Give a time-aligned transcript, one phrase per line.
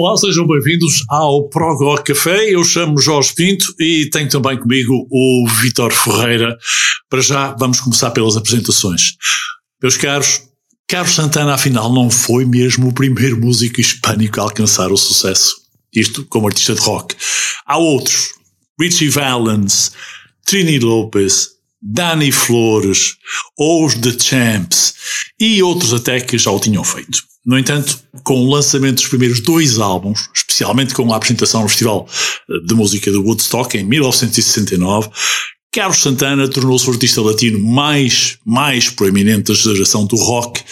[0.00, 2.54] Olá, sejam bem-vindos ao Prog Café.
[2.54, 6.56] Eu chamo Jorge Pinto e tenho também comigo o Vitor Ferreira.
[7.10, 9.14] Para já, vamos começar pelas apresentações.
[9.82, 10.42] Meus caros,
[10.86, 15.56] Carlos Santana, afinal, não foi mesmo o primeiro músico hispânico a alcançar o sucesso.
[15.92, 17.16] Isto como artista de rock.
[17.66, 18.28] Há outros.
[18.80, 19.90] Richie Valens,
[20.46, 21.48] Trini Lopez,
[21.82, 23.16] Danny Flores,
[23.58, 24.94] os The Champs
[25.40, 27.18] e outros até que já o tinham feito.
[27.48, 32.06] No entanto, com o lançamento dos primeiros dois álbuns, especialmente com a apresentação no Festival
[32.66, 35.08] de Música de Woodstock em 1969,
[35.72, 40.62] Carlos Santana tornou-se o artista latino mais, mais proeminente da geração do rock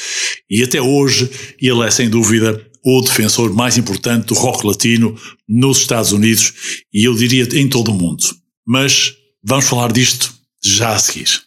[0.50, 1.30] e até hoje
[1.62, 6.52] ele é sem dúvida o defensor mais importante do rock latino nos Estados Unidos
[6.92, 8.22] e eu diria em todo o mundo.
[8.66, 10.30] Mas vamos falar disto
[10.62, 11.40] já a seguir.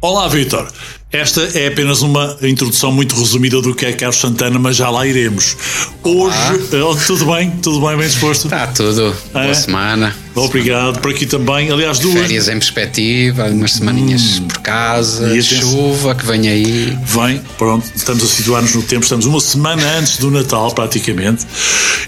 [0.00, 0.72] Olá, Vitor.
[1.12, 5.06] Esta é apenas uma introdução muito resumida do que é Carlos Santana, mas já lá
[5.06, 5.54] iremos.
[6.02, 6.38] Hoje,
[6.82, 7.50] oh, tudo bem?
[7.62, 8.46] Tudo bem, bem disposto?
[8.46, 9.14] Está tudo.
[9.34, 9.42] É?
[9.42, 10.16] Boa semana.
[10.34, 11.00] Obrigado.
[11.00, 11.70] Por aqui também.
[11.70, 12.14] Aliás, duas.
[12.14, 14.48] Férias em perspectiva, umas semaninhas hum.
[14.48, 16.98] por casa, e chuva que vem aí.
[17.04, 17.86] Vem, pronto.
[17.94, 19.02] Estamos a situar-nos no tempo.
[19.02, 21.46] Estamos uma semana antes do Natal, praticamente.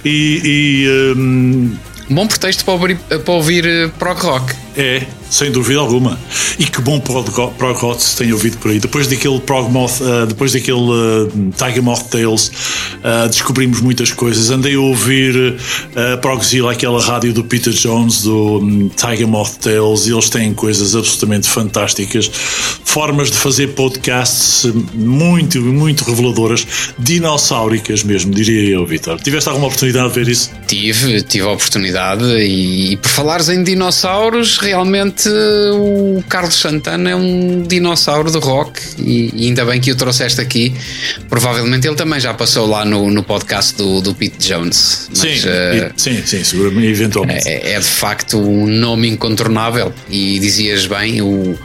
[0.03, 0.41] E.
[0.43, 1.77] e hum,
[2.09, 4.55] Bom pretexto para ouvir, para ouvir eh, prog rock.
[4.77, 6.19] É, sem dúvida alguma.
[6.59, 7.29] E que bom prog,
[7.75, 8.79] rock se tem ouvido por aí.
[8.79, 14.51] Depois daquele prog moth, uh, depois daquele uh, Tiger Moth Tales, uh, descobrimos muitas coisas.
[14.51, 20.07] Andei a ouvir uh, Progzilla, aquela rádio do Peter Jones, do um, Tiger Moth Tales,
[20.07, 22.31] e eles têm coisas absolutamente fantásticas.
[22.85, 26.67] Formas de fazer podcasts muito, muito reveladoras,
[26.99, 29.21] dinossáuricas mesmo, diria eu, Vitor.
[29.21, 30.51] Tiveste alguma oportunidade de ver isso?
[30.67, 37.17] Tive, tive a oportunidade, e, e por falares em dinossauros, realmente o Carlos Santana é
[37.17, 40.75] um dinossauro de rock e, e, ainda bem que o trouxeste aqui.
[41.29, 45.09] Provavelmente ele também já passou lá no, no podcast do, do Pete Jones.
[45.11, 47.49] Mas, sim, uh, sim, sim, seguramente, eventualmente.
[47.49, 51.59] É, é, de facto um nome incontornável e dizias bem, o,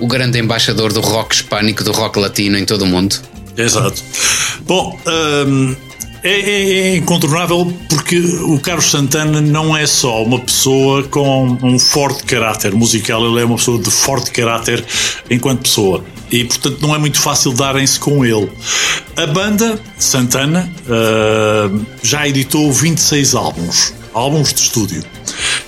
[0.00, 3.16] o grande embaixador do rock hispânico, do rock latino em todo o mundo.
[3.56, 4.02] Exato.
[4.66, 5.74] Bom, um,
[6.26, 11.78] é, é, é, incontornável porque o Carlos Santana não é só uma pessoa com um
[11.78, 14.84] forte caráter musical, ele é uma pessoa de forte caráter
[15.30, 16.04] enquanto pessoa.
[16.30, 18.50] E portanto não é muito fácil darem-se com ele.
[19.16, 25.04] A banda Santana uh, já editou 26 álbuns, álbuns de estúdio.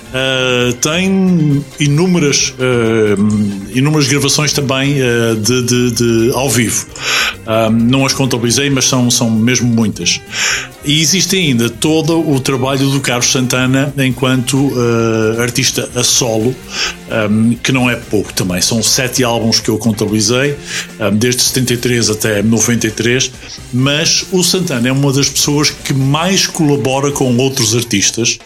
[0.09, 6.87] Uh, tem inúmeras, uh, inúmeras gravações também uh, de, de, de, ao vivo.
[7.71, 10.19] não as contabilizei, mas são, são mesmo muitas.
[10.83, 14.71] E existe ainda todo o trabalho do Carlos Santana enquanto
[15.39, 16.55] artista a solo,
[17.29, 18.61] um, que não é pouco também.
[18.61, 20.55] São sete álbuns que eu contabilizei,
[20.99, 23.31] um, desde 73 até 93.
[23.73, 28.39] Mas o Santana é uma das pessoas que mais colabora com outros artistas.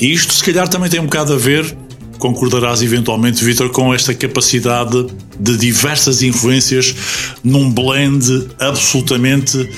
[0.00, 1.76] E isto, se calhar, também tem um bocado a ver
[2.22, 5.08] concordarás eventualmente, Vitor, com esta capacidade
[5.42, 6.94] de diversas influências
[7.42, 9.68] num blend absolutamente uh,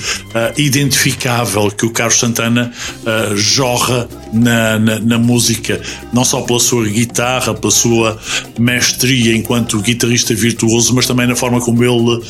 [0.57, 2.71] identificável que o Carlos Santana
[3.01, 5.81] uh, jorra na, na, na, música,
[6.13, 8.19] não só pela sua guitarra, pela sua
[8.59, 12.21] mestria enquanto guitarrista virtuoso, mas também na forma como ele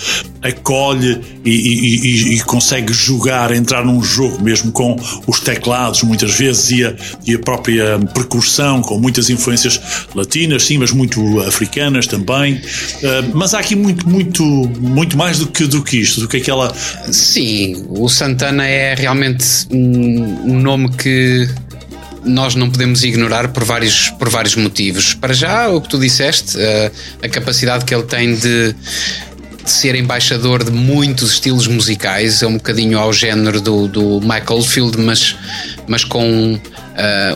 [0.42, 4.96] acolhe e, e, e, consegue jogar, entrar num jogo mesmo com
[5.26, 6.96] os teclados, muitas vezes, e a,
[7.26, 9.82] e a própria percussão, com muitas influências
[10.14, 12.56] latinas, sim, mas muito africanas também.
[12.56, 16.38] Uh, mas há aqui muito, muito, muito mais do que, do que isto, do que
[16.38, 16.74] aquela.
[17.12, 21.48] Sim, o Santana é realmente um nome que
[22.26, 25.14] nós não podemos ignorar por vários, por vários motivos.
[25.14, 28.76] Para já, o que tu disseste, a, a capacidade que ele tem de,
[29.66, 34.62] de, ser embaixador de muitos estilos musicais, é um bocadinho ao género do, do Michael
[34.62, 35.36] Field, mas,
[35.88, 36.60] mas com uh,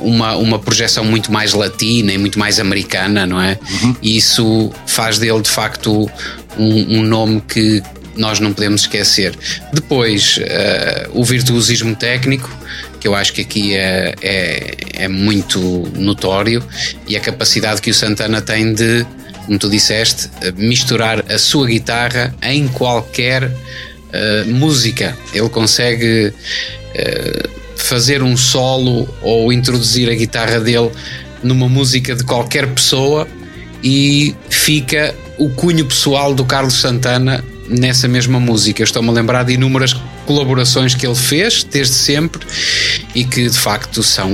[0.01, 3.57] uma, uma projeção muito mais latina e muito mais americana, não é?
[3.81, 3.95] Uhum.
[4.01, 6.09] E isso faz dele de facto
[6.57, 7.83] um, um nome que
[8.15, 9.37] nós não podemos esquecer.
[9.73, 12.49] Depois, uh, o virtuosismo técnico,
[12.99, 15.59] que eu acho que aqui é, é, é, muito
[15.95, 16.61] notório,
[17.07, 19.05] e a capacidade que o Santana tem de,
[19.49, 25.17] como tu disseste, misturar a sua guitarra em qualquer uh, música.
[25.33, 30.91] Ele consegue uh, fazer um solo ou introduzir a guitarra dele
[31.41, 33.27] numa música de qualquer pessoa
[33.83, 38.83] e fica o cunho pessoal do Carlos Santana nessa mesma música.
[38.83, 39.95] Estou-me a lembrar de inúmeras
[40.27, 42.45] colaborações que ele fez desde sempre
[43.15, 44.31] e que de facto são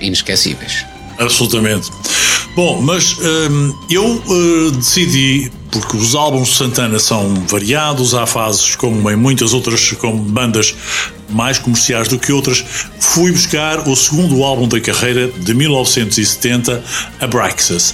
[0.00, 0.84] inesquecíveis.
[1.20, 1.88] Absolutamente.
[2.54, 8.76] Bom, mas hum, eu uh, decidi porque os álbuns de Santana são variados, há fases
[8.76, 10.72] como em muitas outras como bandas
[11.28, 12.64] mais comerciais do que outras.
[13.00, 16.80] Fui buscar o segundo álbum da carreira de 1970,
[17.20, 17.92] Abraxas.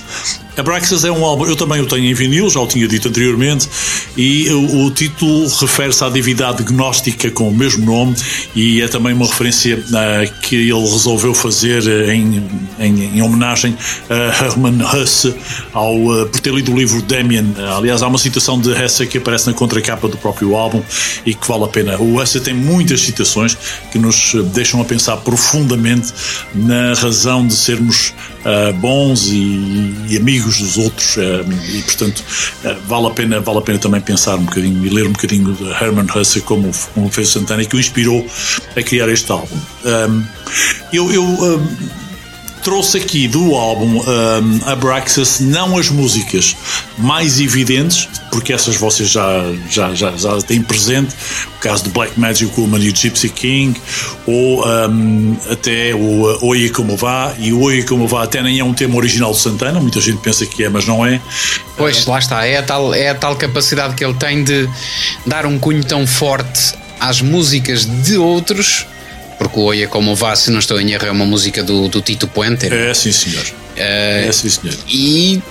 [0.61, 3.69] Abraxas é um álbum, eu também o tenho em vinil, já o tinha dito anteriormente,
[4.17, 8.15] e o, o título refere-se à divindade gnóstica com o mesmo nome
[8.55, 12.43] e é também uma referência uh, que ele resolveu fazer em,
[12.79, 13.77] em, em homenagem
[14.09, 15.35] a Hermann Hesse
[15.73, 17.55] ao, uh, por ter lido o livro Damien.
[17.77, 20.83] Aliás, há uma citação de Hesse que aparece na contracapa do próprio álbum
[21.25, 21.99] e que vale a pena.
[21.99, 23.57] O Hesse tem muitas citações
[23.91, 26.13] que nos deixam a pensar profundamente
[26.55, 28.13] na razão de sermos
[28.81, 31.21] bons e, e, amigos dos outros uh,
[31.69, 32.23] e portanto
[32.65, 35.53] uh, vale a pena vale a pena também pensar um bocadinho e ler um bocadinho
[35.55, 38.27] de Herman Hesse como, como fez Santana e que o inspirou
[38.77, 39.57] a criar este álbum.
[39.85, 40.25] Um,
[40.93, 41.77] eu, eu um,
[42.63, 46.57] trouxe aqui do álbum um, Abraxas não as músicas
[46.99, 51.15] mais evidentes, porque essas vocês já, já, já, já têm presente,
[51.57, 53.81] o caso de Black Magic Woman e Gypsy King,
[54.27, 58.65] ou um, até o Oye Como Vá, e o Oye Como Vá até nem é
[58.65, 61.21] um tema original de Santana, muita gente pensa que é, mas não é.
[61.77, 64.69] Pois, lá está, é a tal, é a tal capacidade que ele tem de
[65.27, 68.87] dar um cunho tão forte às músicas de outros
[69.41, 72.03] porque o Oia Como Vá, se não estou em erro, é uma música do, do
[72.03, 72.67] Tito Puente.
[72.67, 73.45] É, sim, senhor.
[73.75, 74.77] É, é sim, senhor.
[74.87, 75.43] E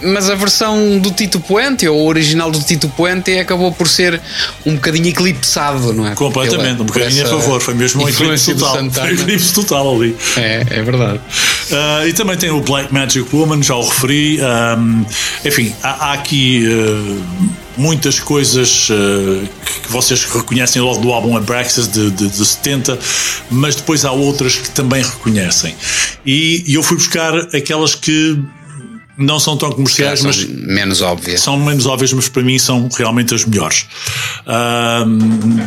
[0.00, 4.20] mas a versão do Tito Puente, ou o original do Tito Puente, acabou por ser
[4.64, 6.14] um bocadinho eclipsado, não é?
[6.14, 8.90] Completamente, um bocadinho a favor, foi mesmo um eclipse total.
[8.90, 10.16] Foi um eclipse total ali.
[10.36, 11.18] É, é verdade.
[11.18, 14.38] Uh, e também tem o Black Magic Woman, já o referi.
[14.40, 15.04] Um,
[15.44, 16.64] enfim, há, há aqui.
[16.68, 19.48] Uh, muitas coisas uh,
[19.82, 22.98] que vocês reconhecem logo do álbum Abraxas de, de, de 70,
[23.50, 25.74] mas depois há outras que também reconhecem.
[26.26, 28.38] E, e eu fui buscar aquelas que
[29.18, 31.40] não são tão comerciais, são mas menos óbvias.
[31.40, 33.86] São menos óbvias, mas para mim são realmente as melhores.
[34.46, 35.66] Um,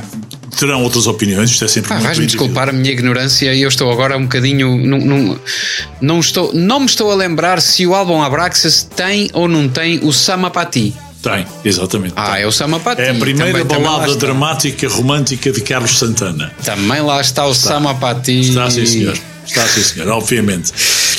[0.57, 3.91] terão outras opiniões, isto é sempre ah, Vais-me desculpar a minha ignorância e eu estou
[3.91, 4.77] agora um bocadinho.
[4.77, 5.39] Não, não,
[5.99, 9.99] não, estou, não me estou a lembrar se o álbum Abraxas tem ou não tem
[10.01, 10.93] o Samapati.
[11.21, 12.13] Tem, exatamente.
[12.15, 12.43] Ah, tem.
[12.43, 13.01] é o Samapati.
[13.01, 16.51] É a primeira também, balada também dramática romântica de Carlos Santana.
[16.63, 17.69] Também lá está o está.
[17.69, 18.39] Samapati.
[18.39, 19.17] Está, sim, senhor.
[19.45, 20.71] Está, sim, senhor, obviamente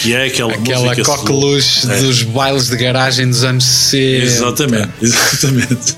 [0.02, 2.00] que é aquela, aquela coqueluche é.
[2.00, 4.24] dos bailes de garagem dos anos 60.
[4.24, 5.96] Exatamente, exatamente.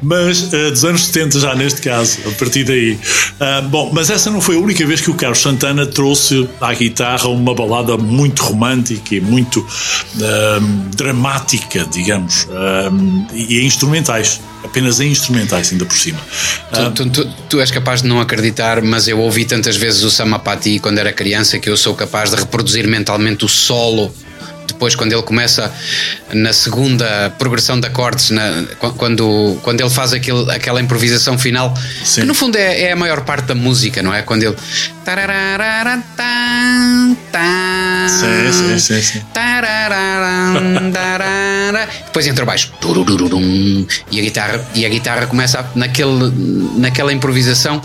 [0.00, 2.92] Mas uh, dos anos 70 já neste caso, a partir daí.
[2.92, 6.72] Uh, bom, mas essa não foi a única vez que o Carlos Santana trouxe à
[6.72, 10.60] guitarra uma balada muito romântica e muito uh,
[10.94, 12.46] dramática, digamos,
[13.32, 16.18] e instrumentais apenas em instrumentais, ainda por cima.
[16.72, 20.10] Tu, tu, tu, tu, és capaz de não acreditar, mas eu ouvi tantas vezes o
[20.10, 24.12] Samapati quando era criança que eu sou capaz de reproduzir mentalmente o solo
[24.78, 25.72] depois quando ele começa
[26.32, 28.64] na segunda progressão de acordes, na,
[28.96, 32.20] quando, quando ele faz aquele, aquela improvisação final, sim.
[32.20, 34.22] que no fundo é, é, a maior parte da música, não é?
[34.22, 34.56] Quando ele.
[38.08, 39.02] Sim, sim, sim.
[39.02, 39.22] sim.
[42.06, 42.72] Depois entra o baixo
[44.10, 46.32] e a guitarra, e a guitarra começa naquele,
[46.76, 47.80] naquela improvisação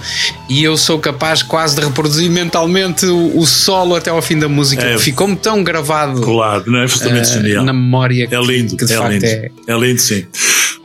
[0.50, 4.48] e eu sou capaz quase de reproduzir mentalmente o, o solo até ao fim da
[4.48, 4.84] música.
[4.84, 6.22] É, Ficou-me tão gravado.
[6.22, 7.66] Claro, não é absolutamente uh, genial.
[7.66, 9.26] Na memória é lindo, que de é facto lindo.
[9.26, 9.52] é.
[9.68, 10.26] É lindo, sim.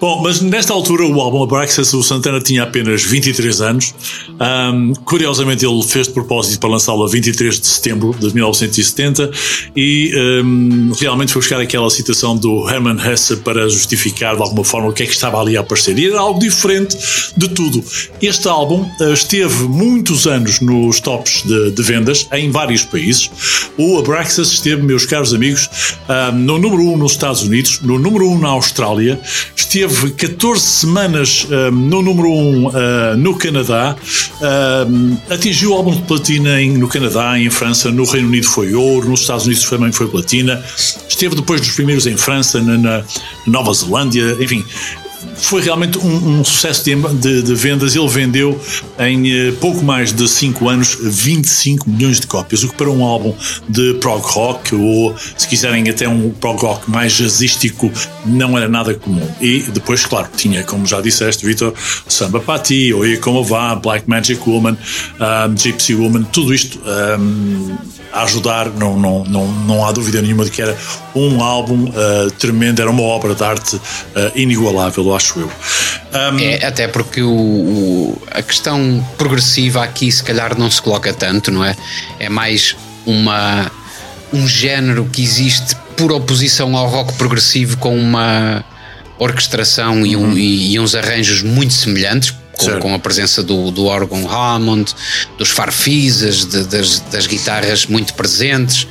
[0.01, 3.93] Bom, mas nesta altura o álbum Abraxas, o Santana tinha apenas 23 anos.
[4.41, 9.29] Um, curiosamente, ele fez de propósito para lançá-lo a 23 de setembro de 1970
[9.75, 10.13] e
[10.45, 14.93] um, realmente foi buscar aquela citação do Hermann Hesse para justificar de alguma forma o
[14.93, 15.99] que é que estava ali a aparecer.
[15.99, 16.97] E era algo diferente
[17.37, 17.83] de tudo.
[18.23, 23.29] Este álbum uh, esteve muitos anos nos tops de, de, vendas em vários países.
[23.77, 25.69] O Abraxas esteve, meus caros amigos,
[26.09, 29.21] um, no número 1 um nos Estados Unidos, no número 1 um na Austrália,
[29.57, 32.73] esteve esteve 14 semanas uh, no número 1 um, uh,
[33.17, 38.29] no Canadá, uh, atingiu o álbum de platina em, no Canadá, em França, no Reino
[38.29, 40.63] Unido foi ouro, nos Estados Unidos também foi platina,
[41.09, 43.05] esteve depois dos primeiros em França, na, na
[43.47, 44.65] Nova Zelândia, enfim,
[45.37, 47.95] foi realmente um, um sucesso de, de, de, vendas.
[47.95, 48.61] Ele vendeu
[48.99, 53.05] em uh, pouco mais de 5 anos 25 milhões de cópias, o que para um
[53.05, 53.35] álbum
[53.69, 57.91] de prog rock, ou se quiserem até um prog rock mais jazzístico,
[58.25, 59.29] não era nada comum.
[59.41, 61.73] E depois, claro, tinha, como já disseste, Vitor,
[62.09, 66.81] Samba Pati, Oye Como Vá, Black Magic Woman, um, Gypsy Woman, tudo isto.
[66.87, 67.77] Um,
[68.13, 70.77] a ajudar, não, não, não, não há dúvida nenhuma de que era
[71.15, 73.81] um álbum uh, tremendo, era uma obra de arte uh,
[74.35, 75.53] inigualável, acho eu.
[76.13, 81.13] Um, é, até porque o, o, a questão progressiva aqui se calhar não se coloca
[81.13, 81.77] tanto, não é?
[82.19, 83.71] É mais uma,
[84.33, 88.65] um género que existe por oposição ao rock progressivo com uma
[89.19, 93.87] orquestração e, um, e, e uns arranjos muito semelhantes, com, com, a presença do, do
[93.87, 94.95] órgão Hammond,
[95.39, 98.87] dos farfisas, de, das, das, guitarras muito presentes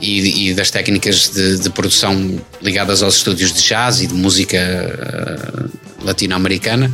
[0.00, 4.58] e, e das técnicas de, de, produção ligadas aos estúdios de jazz e de música
[4.58, 6.92] uh, latino-americana,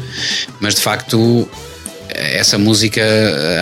[0.61, 1.49] mas de facto
[2.15, 3.03] essa música,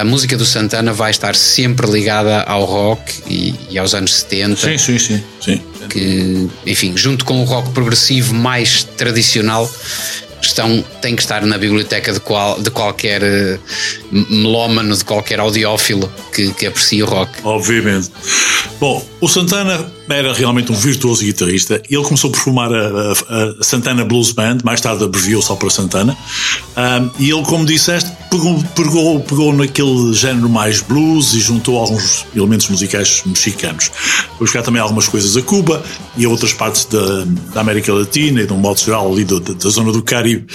[0.00, 4.56] a música do Santana vai estar sempre ligada ao rock e, e aos anos 70.
[4.56, 5.62] Sim, sim, sim, sim.
[5.88, 9.70] Que, enfim, junto com o rock progressivo mais tradicional,
[10.46, 13.58] estão, têm que estar na biblioteca de, qual, de qualquer uh,
[14.10, 17.30] melómano, de qualquer audiófilo que, que aprecie o rock.
[17.44, 18.10] Obviamente.
[18.80, 23.62] Bom, o Santana era realmente um virtuoso guitarrista ele começou por formar a, a, a
[23.62, 26.16] Santana Blues Band, mais tarde abreviou só para Santana.
[26.76, 32.24] Um, e ele, como disseste, pegou, pegou, pegou naquele género mais blues e juntou alguns
[32.34, 33.90] elementos musicais mexicanos.
[34.38, 35.82] Foi buscar também algumas coisas a Cuba
[36.16, 39.38] e a outras partes da, da América Latina e, de um modo geral, ali da,
[39.38, 40.46] da zona do Caribe.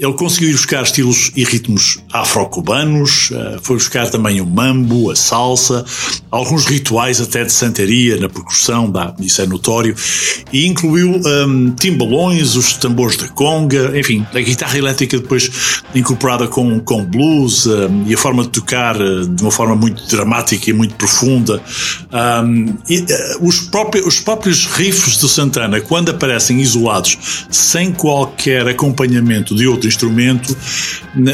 [0.00, 5.14] Ele conseguiu ir buscar estilos e ritmos afro-cubanos, eh, foi buscar também o mambo, a
[5.14, 5.84] salsa,
[6.30, 8.90] alguns rituais até de santeria na percussão,
[9.20, 9.94] isso é notório,
[10.50, 16.80] e incluiu um, timbalões, os tambores da conga, enfim, a guitarra elétrica depois incorporada com,
[16.80, 20.72] com blues um, e a forma de tocar uh, de uma forma muito dramática e
[20.72, 21.62] muito profunda.
[22.10, 23.06] Um, e, uh,
[23.46, 29.89] os, próprios, os próprios riffs do Santana, quando aparecem isolados, sem qualquer acompanhamento de outro
[29.90, 30.56] instrumento,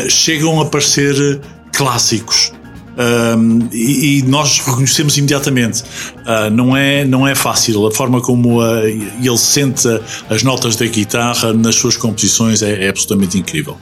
[0.08, 1.40] chegam a parecer
[1.72, 2.52] clássicos.
[2.96, 5.82] Um, e, e, nós reconhecemos imediatamente.
[5.82, 7.86] Uh, não, é, não é fácil.
[7.86, 9.86] A forma como uh, ele sente
[10.30, 13.76] as notas da guitarra nas suas composições é, é absolutamente incrível.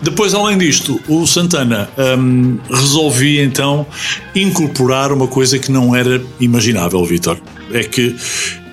[0.00, 3.86] Depois, além disto, o Santana um, resolvia então
[4.34, 7.38] incorporar uma coisa que não era imaginável, Vitor.
[7.72, 8.14] É que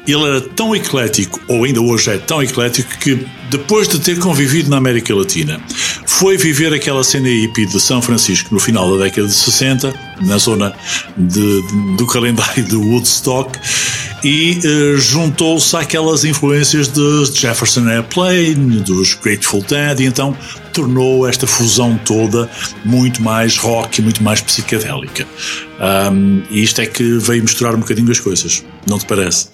[0.07, 4.69] ele era tão eclético, ou ainda hoje é tão eclético, que depois de ter convivido
[4.69, 5.61] na América Latina,
[6.05, 10.37] foi viver aquela cena hippie de São Francisco no final da década de 60, na
[10.37, 10.73] zona
[11.15, 13.57] de, de, do calendário do Woodstock,
[14.23, 20.35] e uh, juntou-se àquelas influências de Jefferson Airplane, dos Grateful Dead, e então
[20.73, 22.49] tornou esta fusão toda
[22.83, 25.27] muito mais rock, muito mais psicadélica.
[26.11, 29.52] Um, e isto é que veio misturar um bocadinho as coisas, não te parece?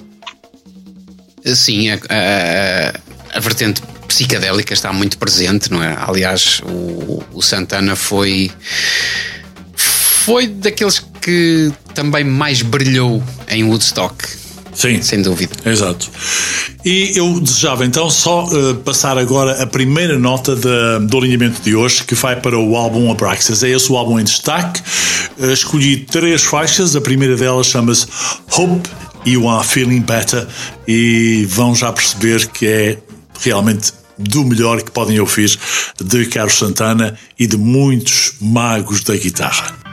[1.56, 5.96] Sim, a, a, a, vertente psicadélica está muito presente, não é?
[6.00, 8.51] Aliás, o, o Santana foi
[9.75, 14.39] foi daqueles que também mais brilhou em Woodstock.
[14.74, 15.01] Sim.
[15.01, 15.53] Sem dúvida.
[15.65, 16.10] Exato.
[16.86, 21.75] E eu desejava então só uh, passar agora a primeira nota de, do alinhamento de
[21.75, 23.62] hoje, que vai para o álbum Abraxas.
[23.62, 24.82] É esse o álbum em destaque.
[25.38, 26.96] Uh, escolhi três faixas.
[26.96, 28.08] A primeira delas chama-se
[28.56, 28.88] Hope
[29.26, 30.48] You Are Feeling Better
[30.88, 32.98] e vão já perceber que é
[33.42, 35.58] realmente do melhor que podem ouvir
[36.04, 39.88] de Carlos Santana e de muitos magos da guitarra.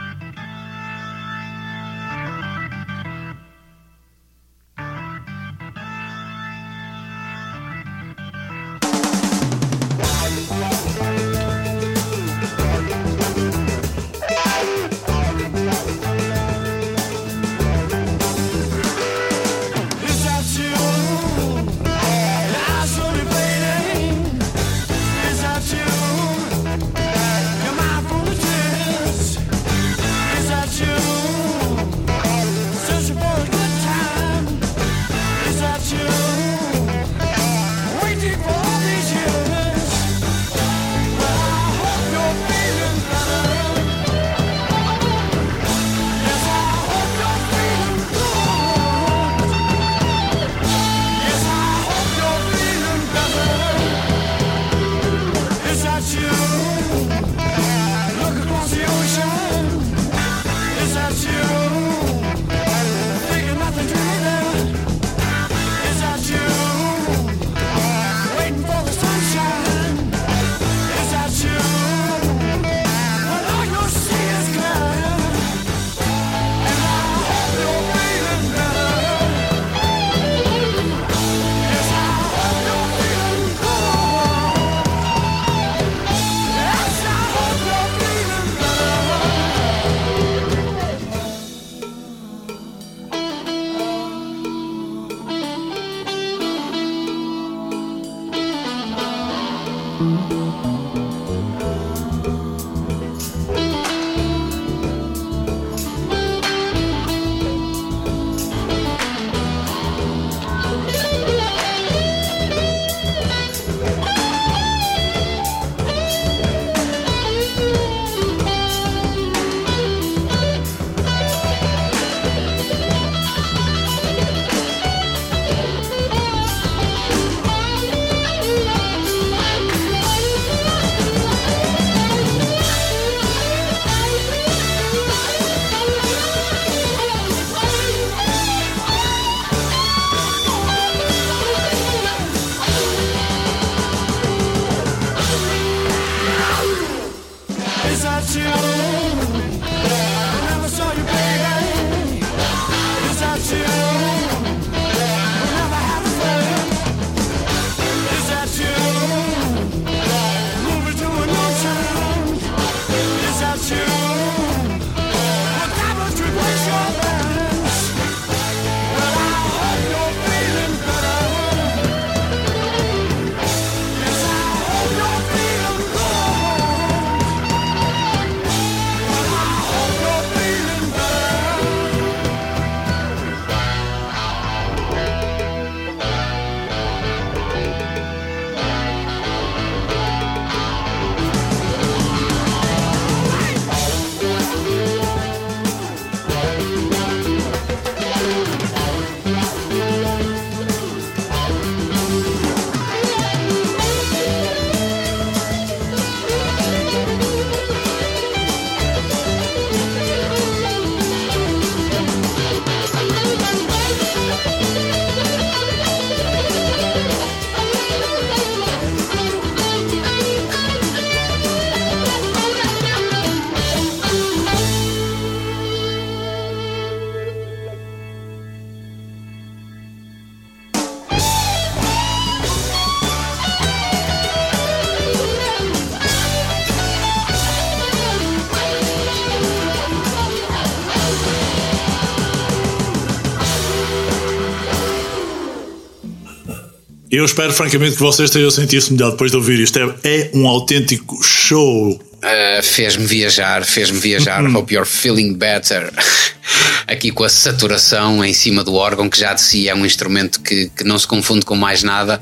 [247.17, 249.79] Eu espero, francamente, que vocês tenham sentido-se melhor depois de ouvir isto.
[249.79, 251.93] É, é um autêntico show.
[251.93, 254.43] Uh, fez-me viajar, fez-me viajar.
[254.43, 254.55] Uhum.
[254.55, 255.91] Hope you're feeling better.
[256.85, 260.39] Aqui com a saturação em cima do órgão, que já de si é um instrumento
[260.41, 262.21] que, que não se confunde com mais nada,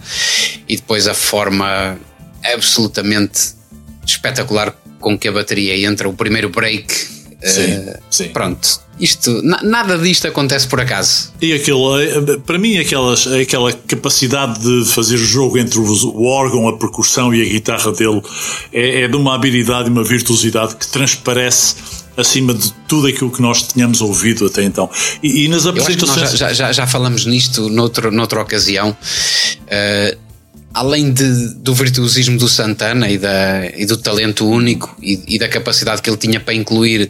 [0.65, 1.99] e depois a forma
[2.53, 3.53] absolutamente
[4.07, 6.93] espetacular com que a bateria entra, o primeiro break.
[7.43, 8.29] Sim, uh, sim.
[8.29, 11.31] Pronto, isto, nada disto acontece por acaso.
[11.41, 16.77] E aquilo, eh, para mim, aquelas, aquela capacidade de fazer jogo entre o órgão, a
[16.77, 18.21] percussão e a guitarra dele
[18.71, 21.75] é, é de uma habilidade e uma virtuosidade que transparece
[22.17, 24.89] acima de tudo aquilo que nós tínhamos ouvido até então.
[25.21, 26.31] E, e nas apresentações.
[26.31, 28.91] Já, já, já, falamos nisto noutro, noutra ocasião.
[28.91, 30.24] Uh,
[30.75, 35.47] além de, do virtuosismo do Santana e, da, e do talento único e, e, da
[35.47, 37.09] capacidade que ele tinha para incluir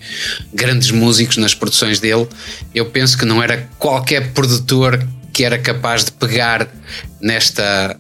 [0.54, 2.28] grandes músicos nas produções dele,
[2.75, 6.69] eu penso que não era qualquer produtor que era capaz de pegar
[7.19, 7.97] nesta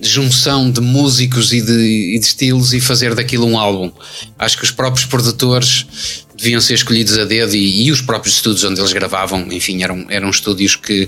[0.00, 3.92] junção de músicos e de, e de estilos e fazer daquilo um álbum.
[4.38, 8.80] Acho que os próprios produtores deviam ser escolhidos a dedo e, os próprios estúdios onde
[8.80, 11.06] eles gravavam, enfim, eram, eram estúdios que,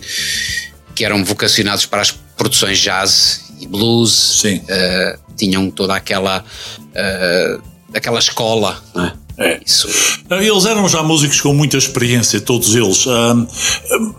[0.95, 6.43] que eram vocacionados para as produções jazz e blues, uh, tinham toda aquela,
[6.79, 7.63] uh,
[7.95, 9.13] aquela escola, não é?
[9.41, 9.59] É.
[9.65, 9.89] Isso.
[10.31, 13.07] Eles eram já músicos com muita experiência, todos eles.
[13.07, 13.47] Um,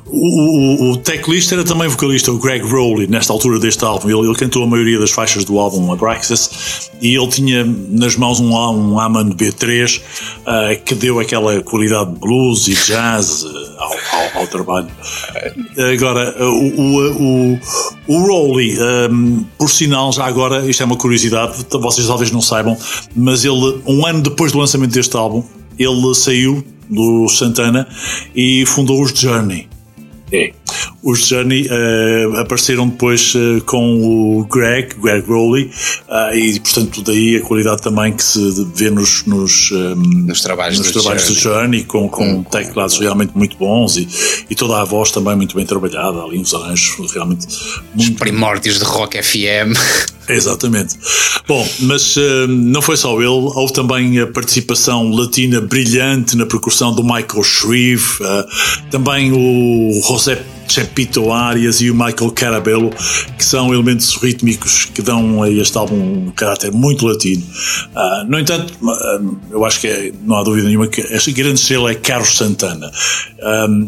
[0.08, 4.10] o, o, o teclista era também vocalista, o Greg Rowley, nesta altura deste álbum.
[4.10, 8.40] Ele, ele cantou a maioria das faixas do álbum Abraxas e ele tinha nas mãos
[8.40, 13.46] um, um Hammond B3 uh, que deu aquela qualidade de blues e jazz
[13.78, 14.88] ao, ao, ao, trabalho.
[15.94, 17.60] Agora, o, o, o,
[18.08, 18.78] o Rowley,
[19.12, 22.78] um, por sinal, já agora, isto é uma curiosidade, vocês talvez não saibam,
[23.16, 25.44] mas ele, um ano depois do lançamento deste álbum,
[25.78, 27.88] ele saiu do Santana
[28.36, 29.68] e fundou os Journey.
[30.32, 30.54] É.
[31.04, 35.72] Os Journey uh, apareceram depois uh, com o Greg, Greg Rowley,
[36.08, 40.78] uh, e portanto daí a qualidade também que se vê nos, nos, um, nos trabalhos,
[40.78, 41.36] nos do, trabalhos Journey.
[41.36, 42.44] do Journey, com, com hum.
[42.44, 44.08] teclados realmente muito bons e,
[44.48, 47.48] e toda a voz também muito bem trabalhada, ali uns arranjos realmente
[47.96, 48.12] muito.
[48.12, 49.76] Os primórdios de Rock FM.
[50.30, 50.98] Exatamente.
[51.48, 56.94] Bom, mas uh, não foi só ele, houve também a participação latina brilhante na percussão
[56.94, 58.20] do Michael Shreve,
[58.92, 62.92] também o José Chepito Arias e o Michael Carabello,
[63.38, 67.44] que são elementos rítmicos que dão a este álbum um caráter muito latino.
[67.44, 68.74] Uh, no entanto,
[69.50, 72.92] eu acho que é, não há dúvida nenhuma que esta grande estrela é Carlos Santana.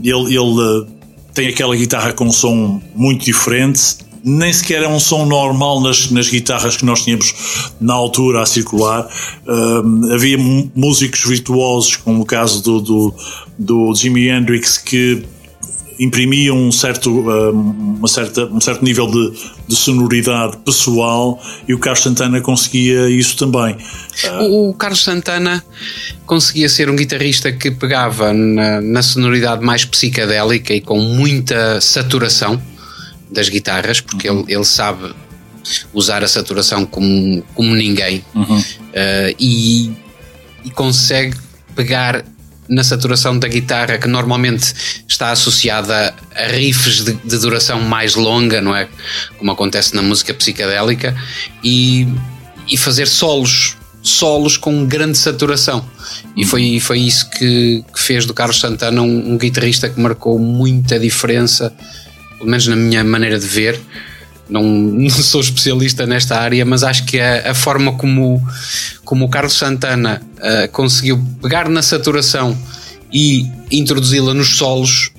[0.04, 0.88] ele, ele
[1.34, 6.10] tem aquela guitarra com um som muito diferente, nem sequer é um som normal nas,
[6.10, 7.34] nas guitarras que nós tínhamos
[7.80, 9.08] na altura a circular.
[9.46, 13.14] Uh, havia músicos virtuosos, como o caso do, do,
[13.60, 15.24] do Jimi Hendrix, que
[16.04, 19.34] imprimiam um certo, uh, uma certa, um certo nível de,
[19.68, 23.78] de, sonoridade pessoal e o Carlos Santana conseguia isso também.
[24.42, 25.64] O, o Carlos Santana
[26.26, 32.62] conseguia ser um guitarrista que pegava na, na sonoridade mais psicadélica e com muita saturação
[33.32, 34.42] das guitarras, porque uhum.
[34.42, 35.14] ele, ele sabe
[35.94, 38.60] usar a saturação como, como ninguém uhum.
[38.60, 39.92] uh, e,
[40.66, 41.36] e consegue
[41.76, 42.26] pegar
[42.68, 44.74] na saturação da guitarra que normalmente
[45.08, 48.88] está associada a riffs de, de, duração mais longa, não é?
[49.38, 51.16] Como acontece na música psicadélica,
[51.64, 52.08] e,
[52.70, 55.86] e fazer solos, solos com grande saturação.
[56.36, 60.40] E foi, foi isso que, que fez do Carlos Santana um, um guitarrista que marcou
[60.40, 61.74] muita diferença
[62.44, 63.80] pelo menos na minha maneira de ver.
[64.50, 68.42] Não, não sou especialista nesta área, mas acho que a, a forma como,
[69.04, 72.58] como o Carlos Santana uh, conseguiu pegar na saturação
[73.12, 75.12] e introduzi-la nos solos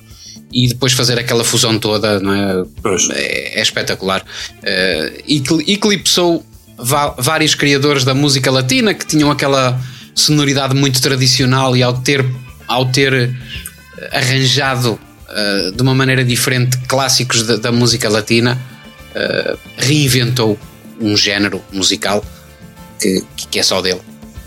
[0.53, 2.65] e depois fazer aquela fusão toda não é?
[3.13, 4.23] É, é, espetacular.
[4.23, 6.45] Uh, eclipsou
[7.19, 9.81] vários criadores da música latina que tinham aquela
[10.15, 12.25] sonoridade muito tradicional e ao ter,
[12.67, 13.35] ao ter
[14.13, 18.61] arranjado uh, de uma maneira diferente clássicos da, da música latina,
[19.15, 20.59] uh, reinventou
[21.01, 22.25] um género musical
[23.01, 24.01] que, que é só dele.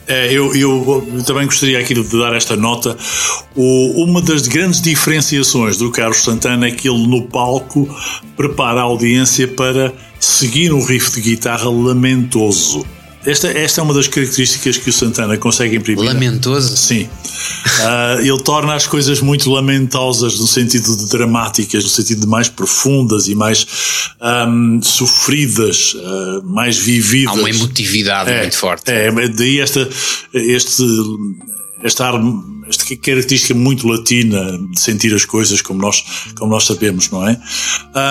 [0.08, 2.98] É, eu, eu, também gostaria aqui de dar esta nota.
[3.54, 7.88] O, uma das grandes diferenciações do Carlos Santana é que ele no palco
[8.38, 12.86] prepara a audiência para seguir um riff de guitarra lamentoso.
[13.28, 16.06] Esta, esta é uma das características que o Santana consegue imprimir.
[16.06, 16.78] Lamentoso?
[16.78, 17.04] Sim.
[17.04, 22.48] Uh, ele torna as coisas muito lamentosas no sentido de dramáticas, no sentido de mais
[22.48, 23.68] profundas e mais
[24.48, 27.36] um, sofridas, uh, mais vividas.
[27.36, 28.90] Há uma emotividade é, muito forte.
[28.90, 29.90] É, daí esta,
[30.34, 30.84] este,
[31.84, 32.06] esta,
[32.70, 36.02] esta característica muito latina de sentir as coisas como nós,
[36.38, 37.38] como nós sabemos, não é?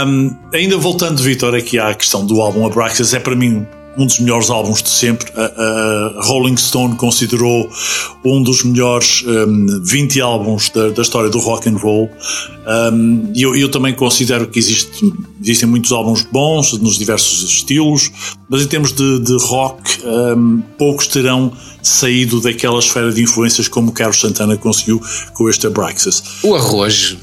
[0.07, 4.18] Um, ainda voltando, Vitor, aqui à questão do álbum Abraxas, é para mim um dos
[4.20, 5.30] melhores álbuns de sempre.
[5.35, 7.70] A, a Rolling Stone considerou
[8.24, 12.11] um dos melhores um, 20 álbuns da, da, história do rock and roll.
[12.92, 18.11] Um, eu, eu também considero que existe, existem muitos álbuns bons nos diversos estilos,
[18.48, 23.92] mas em termos de, de rock, um, poucos terão saído daquela esfera de influências como
[23.92, 25.00] Carlos Santana conseguiu
[25.35, 26.22] com este Abraxas.
[26.42, 27.18] O arrojo.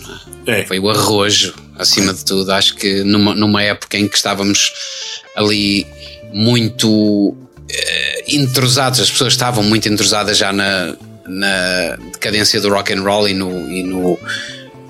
[0.45, 0.65] É.
[0.65, 2.13] Foi o arrojo, acima é.
[2.13, 2.51] de tudo.
[2.51, 4.71] Acho que numa, numa época em que estávamos
[5.35, 5.85] ali
[6.33, 7.35] muito uh,
[8.27, 10.95] entrosados, as pessoas estavam muito entrosadas já na,
[11.27, 14.17] na decadência do rock and roll e no, e no,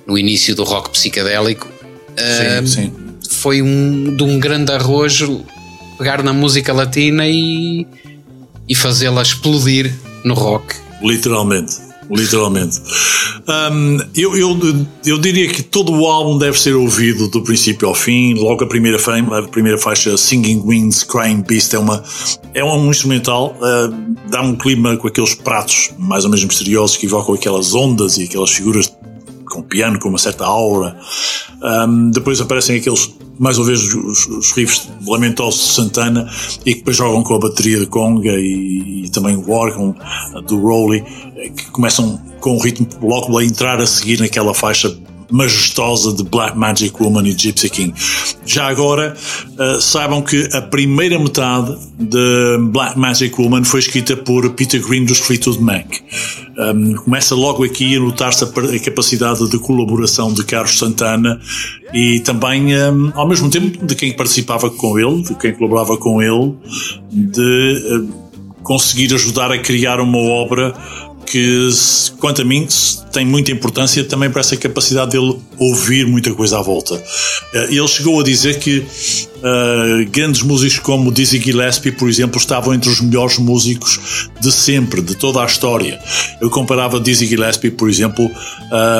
[0.07, 1.67] no início do rock psicadélico.
[2.11, 2.93] Uh, sim, sim.
[3.29, 5.43] Foi um, de um grande arrojo
[5.97, 7.85] pegar na música latina e,
[8.67, 10.75] e fazê-la explodir no rock.
[11.01, 12.81] Literalmente literalmente.
[13.47, 14.57] Um, eu, eu,
[15.05, 18.33] eu diria que todo o álbum deve ser ouvido do princípio ao fim.
[18.35, 22.03] Logo a primeira, a primeira faixa, Singing Winds, Crying Beast, é, uma,
[22.53, 27.05] é um instrumental, uh, dá um clima com aqueles pratos mais ou menos misteriosos que
[27.05, 28.91] evocam aquelas ondas e aquelas figuras
[29.53, 30.97] com piano, com uma certa aura.
[31.61, 36.29] Um, depois aparecem aqueles, mais uma vez, os, os riffs lamentosos de Santana
[36.65, 39.95] e que depois jogam com a bateria de conga e, e também o órgão
[40.47, 41.03] do Rowley,
[41.55, 44.97] que começam com o ritmo logo a entrar a seguir naquela faixa
[45.33, 47.93] majestosa de Black Magic Woman e Gypsy King.
[48.45, 49.15] Já agora,
[49.57, 55.05] uh, saibam que a primeira metade de Black Magic Woman foi escrita por Peter Green
[55.05, 55.87] dos Fleetwood Mac.
[56.55, 61.41] Um, começa logo aqui a notar-se a, capacidade de colaboração de Carlos Santana
[61.91, 66.21] e também, um, ao mesmo tempo, de quem participava com ele, de quem colaborava com
[66.21, 66.53] ele,
[67.11, 68.23] de uh,
[68.61, 70.73] conseguir ajudar a criar uma obra
[71.33, 71.67] que,
[72.19, 72.67] quanto a mim,
[73.11, 77.01] tem muita importância também para essa capacidade dele ouvir muita coisa à volta.
[77.55, 82.71] Eh, ele chegou a dizer que uh, grandes músicos como Dizzy Gillespie, por exemplo, estavam
[82.71, 85.99] entre os melhores músicos de sempre, de toda a história.
[86.39, 88.29] Eu comparava Dizzy Gillespie, por exemplo,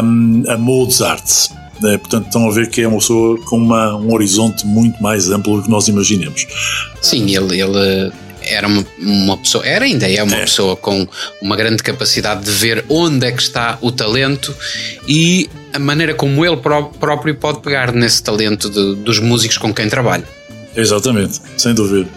[0.04, 1.52] um, a Mozart.
[1.84, 5.30] É, portanto, estão a ver que é uma pessoa com uma, um horizonte muito mais
[5.30, 6.48] amplo do que nós imaginemos.
[7.00, 8.12] Sim, ele, ele
[8.54, 10.42] era uma, uma pessoa, era ainda é uma é.
[10.42, 11.08] pessoa com
[11.42, 14.56] uma grande capacidade de ver onde é que está o talento
[15.08, 19.74] e a maneira como ele pró próprio pode pegar nesse talento de, dos músicos com
[19.74, 20.24] quem trabalha.
[20.76, 22.10] Exatamente, sem dúvida.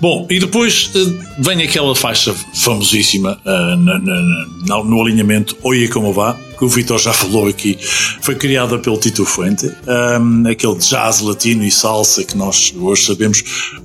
[0.00, 6.12] Bom, e depois uh, vem aquela faixa famosíssima uh, na, na, no alinhamento Oye Como
[6.12, 7.78] Vá, que o Vitor já falou aqui.
[8.20, 9.70] Foi criada pelo Tito Fuente,
[10.20, 13.42] um, aquele jazz latino e salsa que nós hoje sabemos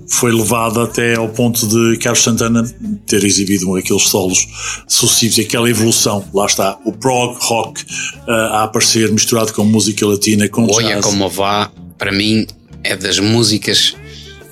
[0.08, 2.64] foi levado até ao ponto de Carlos Santana
[3.08, 4.46] ter exibido aqueles solos
[4.86, 6.26] sucessivos e aquela evolução.
[6.34, 7.82] Lá está, o prog rock
[8.28, 12.46] uh, a aparecer misturado com música latina, com Oye Como Vá, para mim,
[12.84, 13.96] é das músicas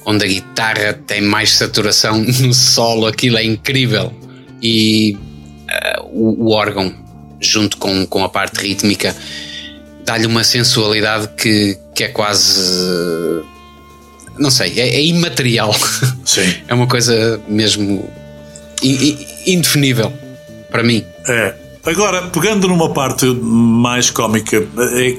[0.10, 4.12] onde a guitarra tem mais saturação no solo, aquilo é incrível.
[4.62, 5.16] E
[5.98, 6.94] uh, o, o, órgão,
[7.40, 9.16] junto com, com a parte rítmica,
[10.04, 13.44] dá-lhe uma sensualidade que, que é quase.
[14.38, 15.74] Não sei, é, é, imaterial.
[16.26, 16.56] Sim.
[16.68, 18.10] é uma coisa mesmo
[19.46, 20.12] indefinível
[20.72, 21.06] para mim.
[21.28, 21.69] É.
[21.86, 25.18] Agora, pegando numa parte mais cómica, é,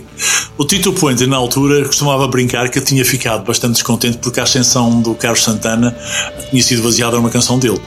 [0.58, 5.00] o Tito Puente, na altura, costumava brincar que tinha ficado bastante descontente porque a ascensão
[5.00, 5.96] do Carlos Santana
[6.50, 7.80] tinha sido baseada numa canção dele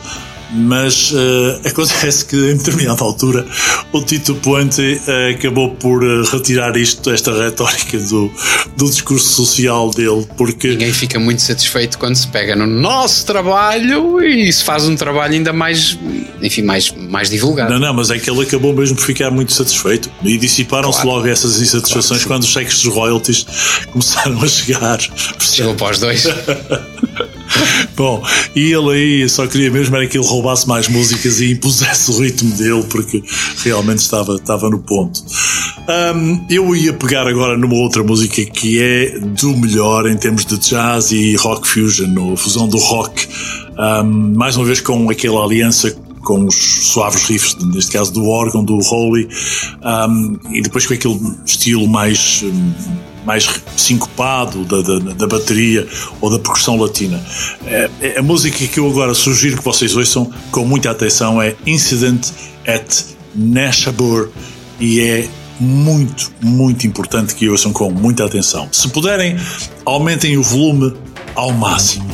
[0.54, 3.46] mas uh, acontece que em determinada altura
[3.92, 8.32] o Tito Puente uh, acabou por uh, retirar isto, esta retórica do,
[8.78, 14.24] do discurso social dele, porque ninguém fica muito satisfeito quando se pega no nosso trabalho
[14.24, 15.98] e se faz um trabalho ainda mais,
[16.42, 17.74] enfim, mais, mais divulgado.
[17.74, 21.18] Não, não, mas é que ele acabou mesmo por ficar muito satisfeito e dissiparam-se claro.
[21.18, 23.46] logo essas insatisfações claro, quando os cheques dos royalties
[23.92, 25.00] começaram a chegar.
[25.39, 26.28] Chegou para os dois.
[27.95, 28.23] Bom,
[28.56, 32.19] e ele aí só queria mesmo era que ele roubasse mais músicas e impusesse o
[32.19, 33.23] ritmo dele, porque
[33.63, 35.23] realmente estava, estava no ponto.
[36.15, 40.58] Um, eu ia pegar agora numa outra música que é do melhor em termos de
[40.58, 43.27] jazz e rock fusion, ou fusão do rock,
[43.77, 48.63] um, mais uma vez com aquela aliança com os suaves riffs, neste caso do órgão,
[48.63, 49.27] do Holy,
[49.84, 52.43] um, e depois com aquele estilo mais.
[53.26, 55.88] Mais sincopado da, da, da, bateria
[56.20, 57.24] ou da percussão latina.
[57.66, 61.56] É, é, a música que eu agora sugiro que vocês ouçam com muita atenção é
[61.66, 62.30] Incident
[62.68, 63.04] at
[63.36, 64.30] Neshabur
[64.80, 65.28] e é
[65.60, 68.68] muito, muito importante que ouçam com muita atenção.
[68.72, 69.38] Se puderem,
[69.86, 70.94] aumentem o volume
[71.36, 72.12] ao máximo.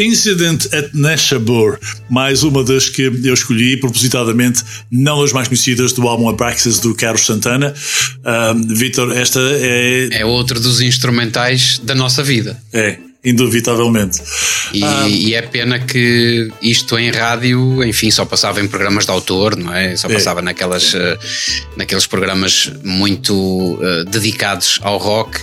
[0.00, 6.08] Incident at Neshabur, mais uma das que eu escolhi propositadamente, não das mais conhecidas do
[6.08, 7.74] álbum Abraxas do Carlos Santana.
[8.20, 10.08] Uh, Vitor, esta é.
[10.12, 12.58] É outro dos instrumentais da nossa vida.
[12.72, 14.22] É, indubitavelmente.
[14.72, 19.10] E, ah, e, é pena que isto em rádio, enfim, só passava em programas de
[19.10, 19.96] autor, não é?
[19.96, 20.14] Só é.
[20.14, 20.44] passava é.
[20.44, 21.18] naquelas, uh,
[21.76, 25.38] naqueles programas muito uh, dedicados ao rock.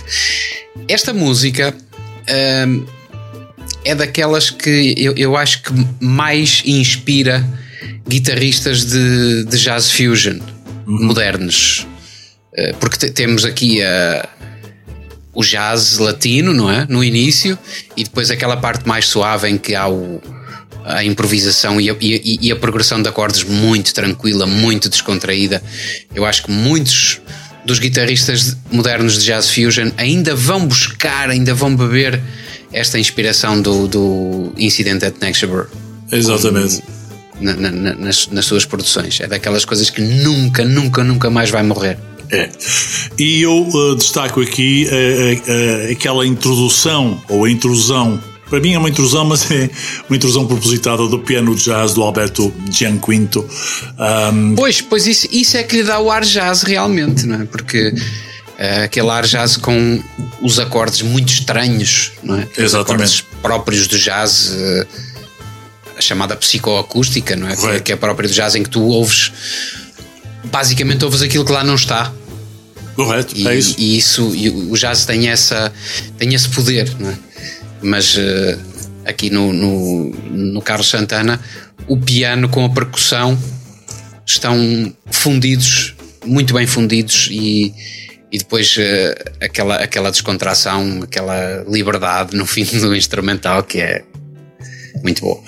[0.88, 1.74] Esta música.
[3.84, 7.44] É daquelas que eu, eu acho que mais inspira
[8.06, 10.38] guitarristas de, de jazz fusion
[10.86, 11.06] uhum.
[11.06, 11.86] modernos.
[12.54, 14.28] Eh, porque temos aqui a,
[15.34, 16.86] o jazz latino, não é?
[16.88, 17.56] No início,
[17.96, 20.20] e depois aquela parte mais suave em que há o,
[20.84, 25.62] a improvisação e a, e, e a, progressão de acordes muito tranquila, muito descontraída.
[26.14, 27.20] Eu acho que muitos
[27.64, 32.20] dos guitarristas modernos de jazz fusion ainda vão buscar, ainda vão beber
[32.72, 35.66] esta inspiração do, do Incident at Nextdoor.
[36.10, 36.82] Exatamente.
[37.40, 39.20] Na, na, nas, nas suas produções.
[39.20, 41.98] É daquelas coisas que nunca, nunca, nunca mais vai morrer.
[42.30, 42.50] É.
[43.18, 48.78] E eu uh, destaco aqui uh, uh, aquela introdução, ou a intrusão, para mim é
[48.78, 49.70] uma intrusão, mas é
[50.08, 53.48] uma intrusão propositada do piano jazz do Alberto Gianquinto.
[54.32, 54.54] Um...
[54.54, 57.44] Pois, pois isso, isso é que lhe dá o ar jazz realmente, não é?
[57.44, 57.94] Porque
[58.58, 60.02] uh, aquele ar jazz com
[60.42, 62.48] os acordes muito estranhos, não é?
[62.56, 62.64] Exatamente.
[62.66, 64.86] Os acordes próprios do jazz, uh,
[65.96, 67.56] a chamada psicoacústica, não é?
[67.56, 69.32] Que, que é própria do jazz, em que tu ouves,
[70.44, 72.12] basicamente ouves aquilo que lá não está.
[72.94, 73.74] Correto, e, é isso.
[73.78, 75.72] E isso, e o jazz tem, essa,
[76.18, 77.18] tem esse poder, não é?
[77.80, 78.58] Mas uh,
[79.04, 81.40] aqui no, no, no Carlos Santana,
[81.86, 83.38] o piano com a percussão
[84.26, 85.94] estão fundidos,
[86.26, 87.72] muito bem fundidos e,
[88.30, 94.04] e depois uh, aquela, aquela descontração, aquela liberdade no fim do instrumental que é
[95.02, 95.40] muito boa.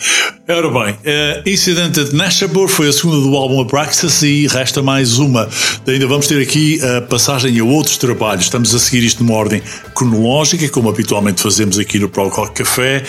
[0.48, 5.18] Ora bem, uh, Incident at Nashabur foi a segunda do álbum Abraxas e resta mais
[5.18, 5.48] uma.
[5.86, 8.44] Ainda vamos ter aqui a passagem a outros trabalhos.
[8.44, 9.62] Estamos a seguir isto numa ordem
[9.94, 13.04] cronológica, como habitualmente fazemos aqui no Pro Rock Café,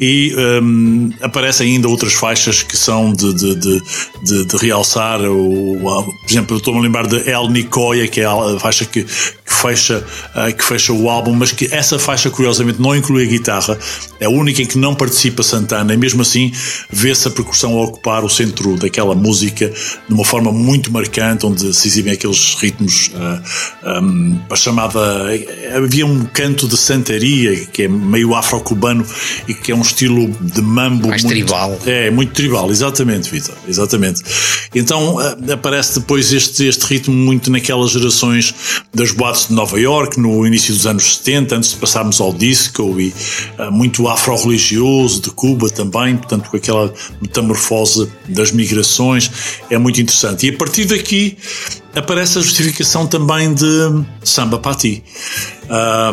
[0.00, 3.82] e um, aparecem ainda outras faixas que são de, de, de,
[4.24, 5.20] de, de realçar.
[5.22, 9.06] O, por exemplo, estou-me a lembrar de El Nicoya, que é a faixa que,
[9.52, 13.26] que, fecha, uh, que fecha o álbum, mas que essa faixa, curiosamente, não inclui a
[13.26, 13.78] guitarra,
[14.18, 16.52] é a única em que não participa Santana, e mesmo assim
[16.90, 21.74] vê-se a percussão a ocupar o centro daquela música de uma forma muito marcante, onde
[21.74, 25.00] se exibem aqueles ritmos, uh, um, a chamada.
[25.76, 29.04] Havia um canto de santaria que é meio afro-cubano
[29.46, 31.08] e que é um estilo de mambo.
[31.08, 31.78] Mais muito, tribal.
[31.84, 34.22] É, muito tribal, exatamente, Vitor, exatamente.
[34.74, 35.18] Então
[35.52, 38.54] aparece depois este, este ritmo muito naquelas gerações
[38.94, 43.00] das boates de Nova York, no início dos anos 70, antes de passarmos ao disco
[43.00, 43.12] e
[43.58, 49.30] uh, muito afro-religioso de Cuba também, portanto com aquela metamorfose das migrações,
[49.70, 50.46] é muito interessante.
[50.46, 51.36] E a partir daqui
[51.94, 55.02] aparece a justificação também de Samba Pati.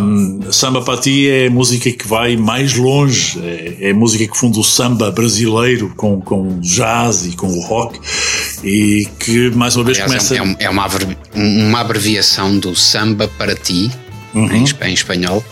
[0.01, 4.63] Um, samba Pati é música que vai mais longe, é, é música que funda o
[4.63, 7.99] samba brasileiro com, com jazz e com o rock
[8.63, 10.35] e que mais uma vez Aliás, começa.
[10.35, 10.87] É, é uma,
[11.33, 13.91] uma abreviação do samba para ti,
[14.33, 14.51] uhum.
[14.51, 15.43] em, em espanhol,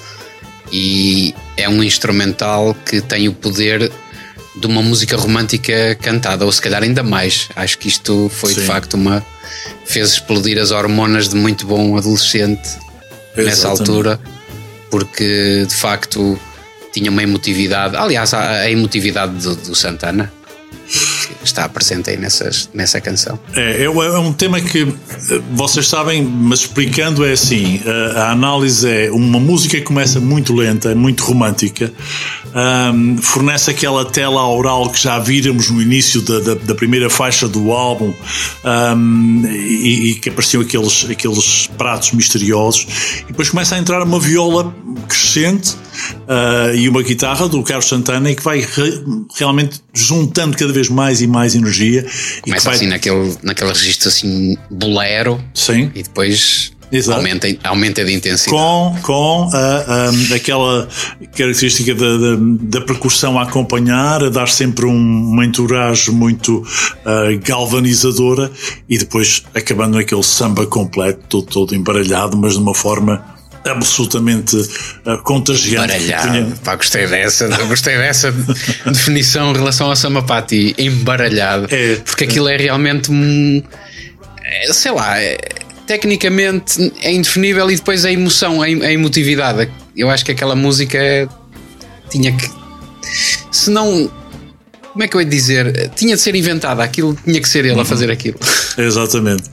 [0.71, 3.91] e é um instrumental que tem o poder
[4.59, 7.49] de uma música romântica cantada, ou se calhar ainda mais.
[7.55, 8.61] Acho que isto foi Sim.
[8.61, 9.25] de facto uma.
[9.85, 13.45] fez explodir as hormonas de muito bom adolescente Exatamente.
[13.45, 14.19] nessa altura,
[14.89, 16.39] porque de facto
[16.93, 17.95] tinha uma emotividade.
[17.95, 20.31] Aliás, a, emotividade do, do Santana
[21.43, 23.39] está presente aí nessas, nessa canção.
[23.55, 28.89] É, é, um tema que eh, vocês sabem, mas explicando é assim: a, a análise
[28.89, 31.91] é uma música que começa muito lenta, muito romântica,
[32.55, 37.47] um, fornece aquela tela oral que já víramos no início da, da, da primeira faixa
[37.47, 38.13] do álbum
[38.63, 42.87] um, e, e, que apareciam aqueles, aqueles pratos misteriosos,
[43.21, 44.75] e depois começa a entrar uma viola
[45.07, 49.03] crescente uh, e uma guitarra do Carlos Santana e que vai re,
[49.35, 52.05] realmente juntando cada vez mais e mais energia.
[52.41, 52.75] Começa vai...
[52.75, 55.91] assim naquele, naquele registro assim bolero Sim.
[55.95, 57.19] e depois Exato.
[57.19, 58.49] Aumenta, aumenta de intensidade.
[58.49, 60.87] Com, com a, a, aquela
[61.35, 62.35] característica da, da,
[62.79, 68.49] da, percussão a acompanhar, a dar sempre um, uma entourage muito uh, galvanizadora
[68.87, 73.35] e depois acabando naquele samba completo, todo, todo embaralhado, mas de uma forma
[73.65, 75.93] absolutamente uh, contagiante.
[75.93, 76.55] Embaralhado.
[76.63, 78.31] Pá, gostei dessa, gostei dessa
[78.85, 81.67] definição em relação ao Samapati, embaralhado.
[81.69, 83.61] É, porque aquilo é realmente um.
[84.41, 85.37] É, sei lá, é,
[85.87, 89.71] tecnicamente é indefinível e depois a emoção, a emotividade.
[89.95, 91.27] Eu acho que aquela música
[92.09, 92.51] tinha que
[93.51, 94.11] se não
[94.91, 95.91] como é que eu ia dizer?
[95.95, 98.39] Tinha de ser inventada, aquilo tinha que ser ele a fazer aquilo.
[98.77, 99.43] Exatamente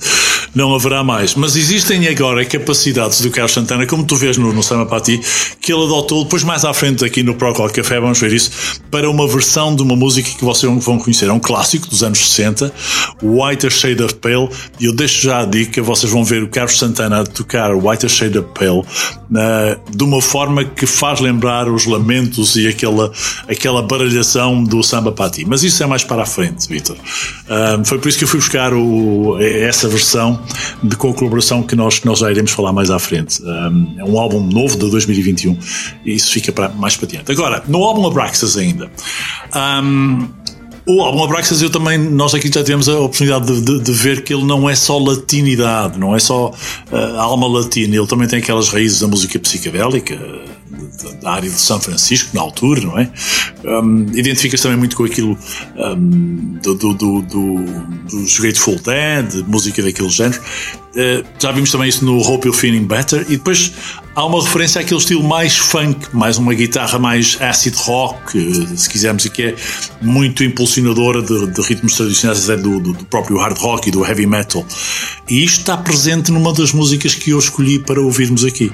[0.55, 1.35] não haverá mais.
[1.35, 5.21] Mas existem agora capacidades do Carlos Santana, como tu vês no, no Sama Pati,
[5.61, 9.09] que ele adotou, depois mais à frente aqui no Procol Café, vamos ver isso, para
[9.11, 11.29] uma versão de uma música que vocês vão conhecer.
[11.29, 12.73] É um clássico dos anos 60,
[13.23, 14.49] Whiter Shade of Pale,
[14.79, 18.39] e eu deixo já a dica, vocês vão ver o Carlos Santana tocar Whiter Shade
[18.39, 23.11] of Pale uh, de uma forma que faz lembrar os lamentos e aquela,
[23.49, 25.45] aquela baralhação do Samba Pati.
[25.47, 26.97] Mas isso é mais para a frente, Vitor.
[26.97, 30.44] Uh, foi por isso que eu fui buscar o, essa versão
[30.89, 33.43] de colaboração que nós, que nós já iremos falar mais à frente.
[33.43, 35.57] Um, é um álbum novo de 2021
[36.05, 37.33] e isso fica para, mais para diante.
[37.33, 38.91] Agora, no álbum Abraxas ainda.
[39.55, 40.29] Um,
[40.87, 44.23] o álbum Abraxas, eu também, nós aqui já tivemos a oportunidade de, de, de, ver
[44.23, 48.39] que ele não é só latinidade, não é só uh, alma latina, ele também tem
[48.39, 50.19] aquelas raízes da música psicadélica,
[51.21, 53.11] da área de São Francisco, na altura, não é?
[53.65, 55.39] Um, Identifica-se também muito com aquilo
[55.77, 57.65] um, do, do, do, do,
[58.11, 60.41] dos Grateful Dead, música daquele género.
[60.91, 63.23] Uh, já vimos também isso no Hope You're Feeling Better.
[63.29, 63.73] E depois
[64.15, 68.89] há uma referência àquele estilo mais funk, mais uma guitarra mais acid rock, eh, se
[68.89, 69.55] quisermos, e que é
[70.01, 74.27] muito impulsionadora de, de ritmos tradicionais do, do, do, próprio hard rock e do heavy
[74.27, 74.65] metal.
[75.29, 78.71] E isto está presente numa das músicas que eu escolhi para ouvirmos aqui.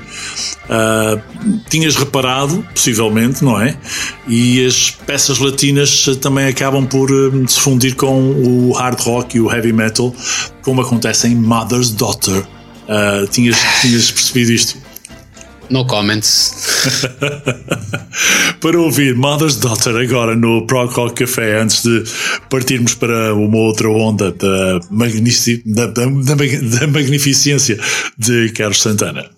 [0.64, 3.76] Uh, tinhas reparado, possivelmente, não é?
[4.28, 9.40] E as peças latinas também acabam por um, se fundir com o hard rock e
[9.40, 10.14] o heavy metal,
[10.62, 12.44] como acontece em Mother's Daughter.
[12.88, 14.89] Uh, tinhas, tinhas percebido isto?
[15.70, 17.06] No comments.
[18.60, 22.04] para ouvir Mother's Daughter agora no Prog Rock Café, antes de
[22.50, 27.78] partirmos para uma outra onda da, da, da, da magnificência
[28.18, 29.30] de Carlos Santana.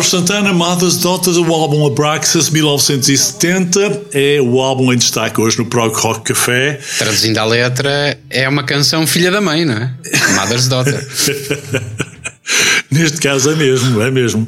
[0.00, 5.66] Carlos Santana, Mother's Daughters, o álbum Abraxas 1970, é o álbum em destaque hoje no
[5.66, 6.80] Prog Rock Café.
[6.96, 9.92] Traduzindo a letra, é uma canção filha da mãe, não é?
[10.36, 11.06] Mother's Daughter.
[12.90, 14.46] Neste caso é mesmo, é mesmo.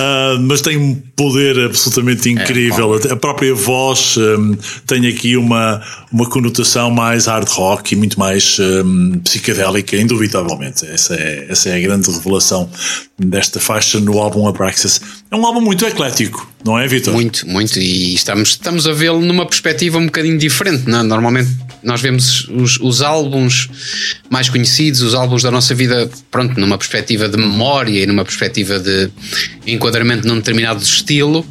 [0.00, 2.98] Uh, mas tem um poder absolutamente é, incrível.
[2.98, 8.18] É, a própria voz um, tem aqui uma, uma conotação mais hard rock e muito
[8.18, 10.86] mais um, psicadélica, indubitavelmente.
[10.86, 12.70] Essa é, essa é a grande revelação
[13.18, 15.02] desta faixa no álbum Abraxas.
[15.30, 17.12] É um álbum muito eclético, não é, Vitor?
[17.12, 17.78] Muito, muito.
[17.78, 20.88] E estamos, estamos a vê-lo numa perspectiva um bocadinho diferente.
[20.88, 21.00] Não?
[21.00, 21.02] É?
[21.02, 21.50] Normalmente
[21.82, 23.68] nós vemos os, os álbuns
[24.28, 28.78] mais conhecidos, os álbuns da nossa vida, pronto, numa perspectiva de memória e numa perspectiva
[28.78, 29.10] de
[29.66, 31.44] enquadramento num determinado estilo,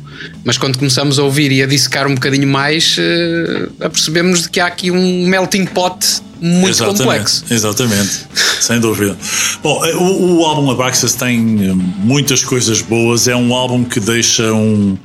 [0.44, 4.60] mas quando começamos a ouvir e a dissecar um bocadinho mais, uh, apercebemos de que
[4.60, 7.46] há aqui um melting pot muito exatamente, complexo.
[7.50, 8.20] Exatamente,
[8.62, 9.18] sem dúvida.
[9.62, 14.54] Bom, eh, o, o álbum Abraxas tem muitas coisas boas, é um álbum que deixa
[14.54, 14.98] um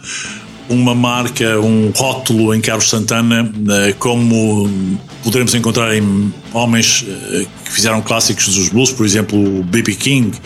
[0.69, 4.71] uma marca, um rótulo em Carlos Santana, eh, como
[5.23, 9.95] poderemos encontrar em homens eh, que fizeram clássicos dos blues, por exemplo, o B.B.
[9.95, 10.37] King,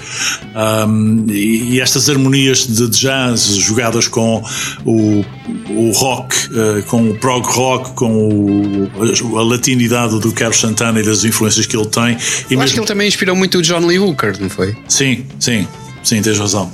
[0.87, 4.43] um, e, estas harmonias de jazz jogadas com
[4.85, 5.25] o,
[5.71, 11.03] o rock, uh, com o prog rock, com o, a latinidade do Carlos Santana e
[11.03, 12.13] das influências que ele tem.
[12.13, 12.17] E Eu
[12.51, 12.63] mesmo...
[12.63, 14.77] acho que ele também inspirou muito o John Lee Hooker, não foi?
[14.89, 15.67] Sim, sim.
[16.03, 16.71] Sim, tens razão.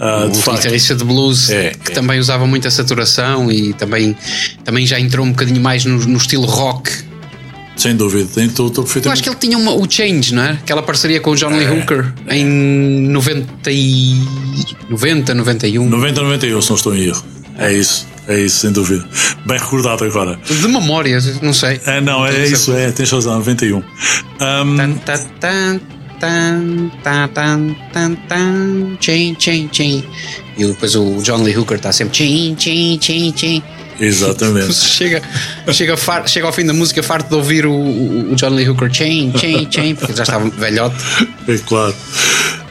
[0.00, 1.94] Uh, o guitarrista de blues é, que é.
[1.94, 4.16] também usava muita saturação e também,
[4.64, 6.90] também já entrou um bocadinho mais no, no estilo rock.
[7.76, 9.06] Sem dúvida, estou perfeitamente.
[9.06, 10.52] Eu acho que ele tinha uma, o Change, não é?
[10.52, 12.44] Aquela parceria com o John Lee é, Hooker em
[13.08, 14.16] 90, e...
[14.90, 15.88] 90, 91.
[15.88, 17.24] 90, 91, se não estou em erro.
[17.56, 18.06] É isso.
[18.26, 19.08] É isso, sem dúvida.
[19.46, 20.38] Bem recordado agora.
[20.44, 21.80] De memória, não sei.
[21.86, 23.78] É, não, é, isso, é, tens razão, 91.
[23.78, 23.82] Um,
[24.76, 25.80] tan, tan, tan
[26.20, 30.04] tan, tan, tan, tan, tan, chain, chain, chain.
[30.56, 33.62] E depois o John Lee Hooker está sempre chain, chain, chain, chain.
[34.00, 34.74] Exatamente.
[34.74, 35.22] chega,
[35.72, 38.92] chega, far, chega ao fim da música farto de ouvir o, o, John Lee Hooker
[38.92, 40.96] chain, chain, chain, porque já estava velhote.
[41.46, 41.94] É claro.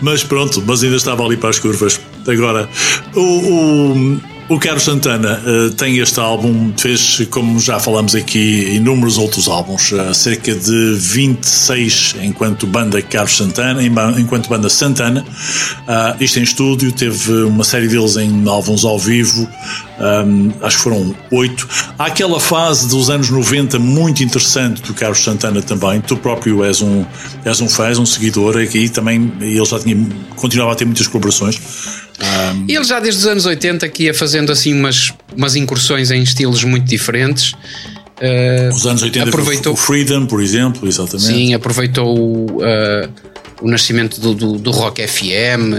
[0.01, 1.99] Mas pronto, mas ainda estava ali para as curvas.
[2.27, 2.69] Agora,
[3.15, 9.17] o, o o Carlos Santana uh, tem este álbum, fez, como já falamos aqui, inúmeros
[9.17, 13.81] outros álbuns, uh, cerca de 26 enquanto banda Carlos Santana,
[14.17, 15.21] enquanto banda Santana.
[15.21, 19.47] Uh, isto em estúdio, teve uma série deles em álbuns ao vivo,
[19.99, 21.67] um, acho que foram oito.
[21.97, 25.99] Há aquela fase dos anos 90 muito interessante do Carlos Santana também.
[26.01, 27.03] Tu próprio és um,
[27.43, 29.33] és um fã, és um seguidor aqui também.
[29.41, 29.97] Ele já tinha,
[30.35, 31.59] continuava a ter muitas colaborações.
[32.21, 32.65] Um...
[32.67, 36.63] Ele já desde os anos 80 que ia fazendo assim umas, umas incursões em estilos
[36.63, 37.53] muito diferentes.
[38.17, 41.27] Uh, Os anos 80 aproveitou, o Freedom, por exemplo, exatamente.
[41.27, 43.09] Sim, aproveitou uh,
[43.61, 45.73] o nascimento do, do, do Rock FM,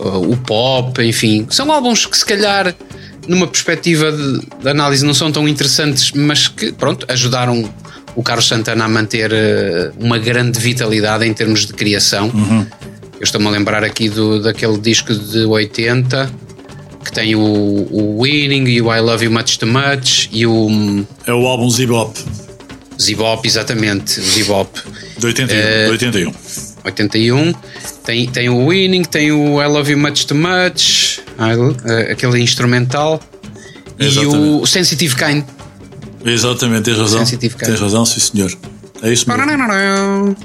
[0.00, 1.46] uh, o pop, enfim.
[1.50, 2.74] São álbuns que se calhar
[3.28, 7.70] numa perspectiva de, de, análise não são tão interessantes, mas que pronto, ajudaram
[8.16, 9.30] o Carlos Santana a manter
[10.00, 12.28] uma grande vitalidade em termos de criação.
[12.34, 12.66] Uhum.
[13.20, 16.32] Eu estou-me a lembrar aqui do, daquele disco de 80
[17.04, 21.04] que tem o, o Winning e o I Love You Much Too Much e o.
[21.26, 22.18] É o álbum Zibop.
[23.00, 24.80] Zibop, exatamente, Zibop.
[25.18, 25.58] De 81.
[25.58, 26.34] Uh, de 81.
[26.84, 27.54] 81.
[28.04, 33.20] Tem, tem o Winning, tem o I Love You Much Too Much, uh, aquele instrumental.
[33.98, 34.34] Exatamente.
[34.34, 35.44] E o Sensitive Kind.
[36.24, 37.18] Exatamente, tens razão.
[37.18, 37.66] Sensitive Kind.
[37.66, 38.50] Tens razão, sim senhor.
[39.02, 40.36] É isso mesmo.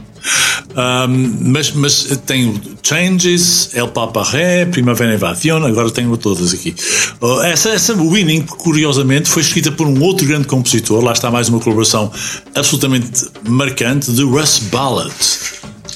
[0.76, 6.76] Um, mas, mas tenho Changes, El Papa Ré, Primavera Invasion, agora tenho todas aqui.
[7.22, 11.50] Uh, essa, essa Winning, curiosamente, foi escrita por um outro grande compositor, lá está mais
[11.50, 12.12] uma colaboração
[12.54, 15.14] absolutamente marcante, de Russ Ballard.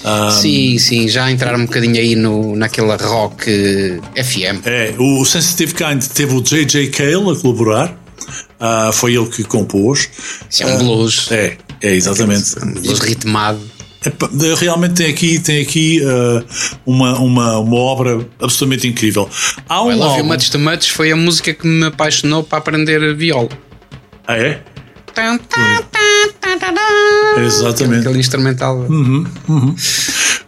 [0.03, 3.45] Um, sim, sim, já entraram um bocadinho aí no, naquela rock
[4.15, 4.65] FM.
[4.65, 6.87] É, o Sensitive Kind teve o J.J.
[6.89, 7.99] Cale a colaborar.
[8.59, 10.09] Uh, foi ele que compôs.
[10.49, 11.27] Isso é um blues.
[11.27, 12.55] Uh, é, é exatamente.
[12.63, 13.78] Um blues ritmado.
[14.59, 16.45] Realmente tem aqui, tem aqui uh,
[16.85, 19.29] uma, uma, uma obra absolutamente incrível.
[19.67, 20.17] Há um I Love álbum...
[20.19, 23.49] You Much Too Much foi a música que me apaixonou para aprender viola.
[24.25, 24.61] Ah, é?
[27.45, 28.01] Exatamente.
[28.01, 28.77] Aquele instrumental.
[28.77, 29.75] Uhum, uhum.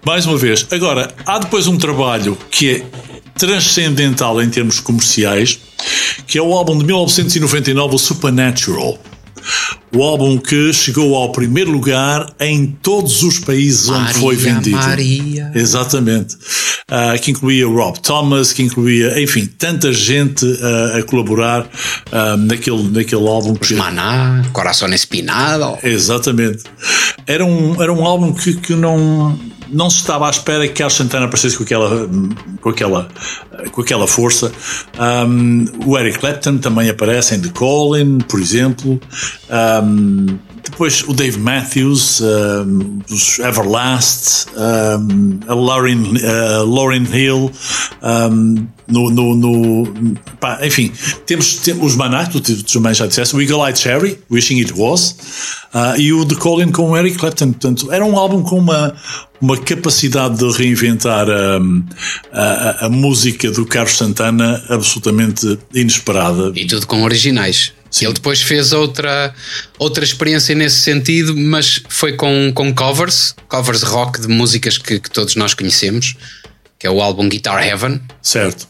[0.06, 2.86] Mais uma vez, agora, há depois um trabalho que é
[3.38, 5.60] transcendental em termos comerciais,
[6.26, 8.98] que é o álbum de 1999, o Supernatural.
[9.94, 14.78] O álbum que chegou ao primeiro lugar em todos os países Maria, onde foi vendido.
[14.78, 15.52] Maria.
[15.54, 16.36] Exatamente.
[16.36, 22.84] Uh, que incluía Rob Thomas, que incluía, enfim, tanta gente uh, a colaborar uh, naquele,
[22.90, 23.58] naquele álbum.
[23.60, 23.76] Os que...
[23.76, 25.78] Maná, Coração Espinado.
[25.84, 26.64] Exatamente.
[27.28, 29.38] Era um, era um álbum que, que não
[29.72, 32.10] não se estava à espera que Carlos Santana aparecesse com aquela,
[32.60, 33.08] com aquela,
[33.72, 34.52] com aquela força.
[35.00, 39.00] Um, o Eric Clapton também aparece em The Colin, por exemplo.
[39.50, 47.52] Um, depois o Dave Matthews, um, os Everlast, um, a Lauren, uh, Lauren Hill,
[48.04, 50.92] um, no, no, no pá, enfim,
[51.26, 55.16] temos, temos os Maná, tu, também já disseste, o Eagle Eye Cherry, Wishing It Was,
[55.74, 57.52] uh, e o The Colin com o Eric Clapton.
[57.52, 58.94] Portanto, era um álbum com uma,
[59.42, 61.60] uma capacidade de reinventar a,
[62.32, 66.52] a, a música do Carlos Santana absolutamente inesperada.
[66.56, 67.74] E tudo com originais.
[67.90, 68.06] Sim.
[68.06, 69.34] Ele depois fez outra,
[69.78, 75.12] outra experiência nesse sentido, mas foi com, com covers, covers rock de músicas que, que
[75.12, 76.16] todos nós conhecemos,
[76.80, 78.00] que é o álbum Guitar Heaven.
[78.22, 78.70] Certo.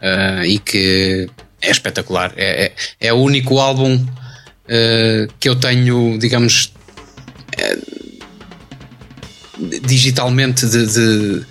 [0.00, 1.28] Uh, e que
[1.60, 2.32] é espetacular.
[2.36, 6.72] É, é, é o único álbum uh, que eu tenho, digamos,
[7.58, 7.91] uh,
[9.82, 11.42] digitalmente de, de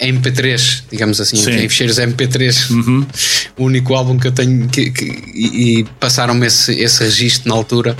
[0.00, 1.52] MP3, digamos assim, Sim.
[1.52, 2.70] em fecheiros MP3.
[2.70, 3.06] Uhum.
[3.56, 7.54] O único álbum que eu tenho que, que e, e passaram-me esse, esse registro na
[7.54, 7.96] altura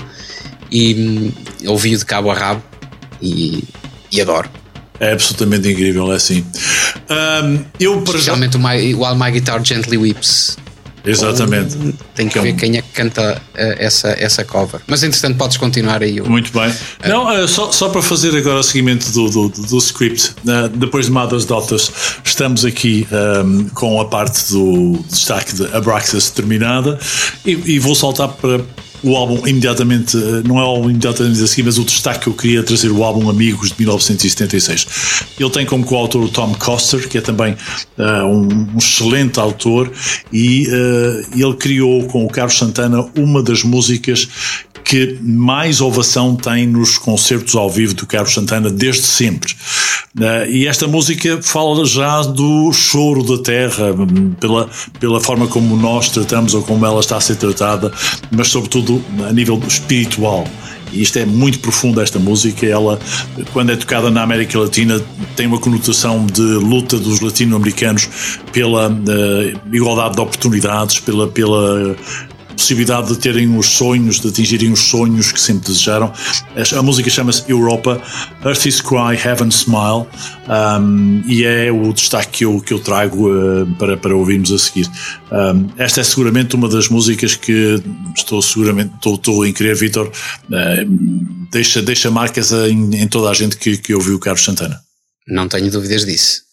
[0.71, 1.31] e hum,
[1.67, 2.63] ouvi-o de cabo a rabo
[3.21, 3.63] e,
[4.11, 4.49] e adoro.
[4.99, 6.43] É absolutamente incrível, é assim.
[7.09, 8.59] Um, eu, Especialmente já...
[8.59, 10.57] o, My, o All My Guitar Gently Weeps.
[11.09, 11.75] Exatamente.
[12.15, 14.81] tem que, que ver quem é que canta uh, essa, essa cover.
[14.87, 16.19] Mas entretanto podes continuar aí.
[16.21, 16.69] Muito bem.
[16.69, 20.33] Uh, Não, uh, só, só para fazer agora o seguimento do, do, do script,
[20.73, 21.91] depois de Mother's Daughters,
[22.23, 23.07] estamos aqui
[23.43, 26.99] um, com a parte do destaque de Abraxas terminada
[27.45, 28.61] e, e vou saltar para
[29.07, 32.27] o álbum imediatamente, eh, não é o álbum imediatamente a seguir, mas o destaque que
[32.27, 34.87] eu queria trazer o álbum Amigos de 1976.
[35.39, 37.53] Ele tem como coautor o Tom Coster, que é também
[37.97, 39.91] uh, um, um, excelente autor,
[40.31, 44.27] e uh, ele criou com o Carlos Santana uma das músicas
[44.87, 49.53] que mais ovação tem nos concertos ao vivo do Carlos Santana desde sempre.
[50.17, 53.87] Uh, e esta música fala já do choro da terra,
[54.39, 57.91] pela, pela forma como nós tratamos ou como ela está a ser tratada,
[58.31, 60.47] mas sobretudo a nível espiritual.
[60.93, 62.65] E isto é muito profundo, esta música.
[62.65, 62.97] Ela,
[63.51, 65.01] quando é tocada na América Latina,
[65.35, 68.07] tem uma conotação de luta dos latino-americanos
[68.53, 71.95] pela uh, igualdade de oportunidades, pela, pela
[72.67, 76.11] possibilidade de terem os sonhos, de atingirem os sonhos que sempre desejaram.
[76.77, 78.01] A música chama-se Europa,
[78.43, 80.05] Earth is Cry, Heaven Smile,
[80.49, 84.59] um, e é o destaque que eu, que eu trago uh, para, para ouvirmos a
[84.59, 84.89] seguir.
[85.31, 87.81] Um, esta é seguramente uma das músicas que
[88.15, 93.33] estou seguramente, estou, estou em querer, Vitor, uh, deixa, deixa marcas em, em toda a
[93.33, 94.77] gente que, que ouviu o Carlos Santana.
[95.25, 96.46] Não tenho dúvidas disso.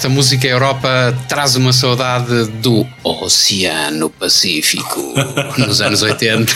[0.00, 4.98] Esta música Europa traz uma saudade do Oceano Pacífico
[5.60, 6.54] nos anos 80.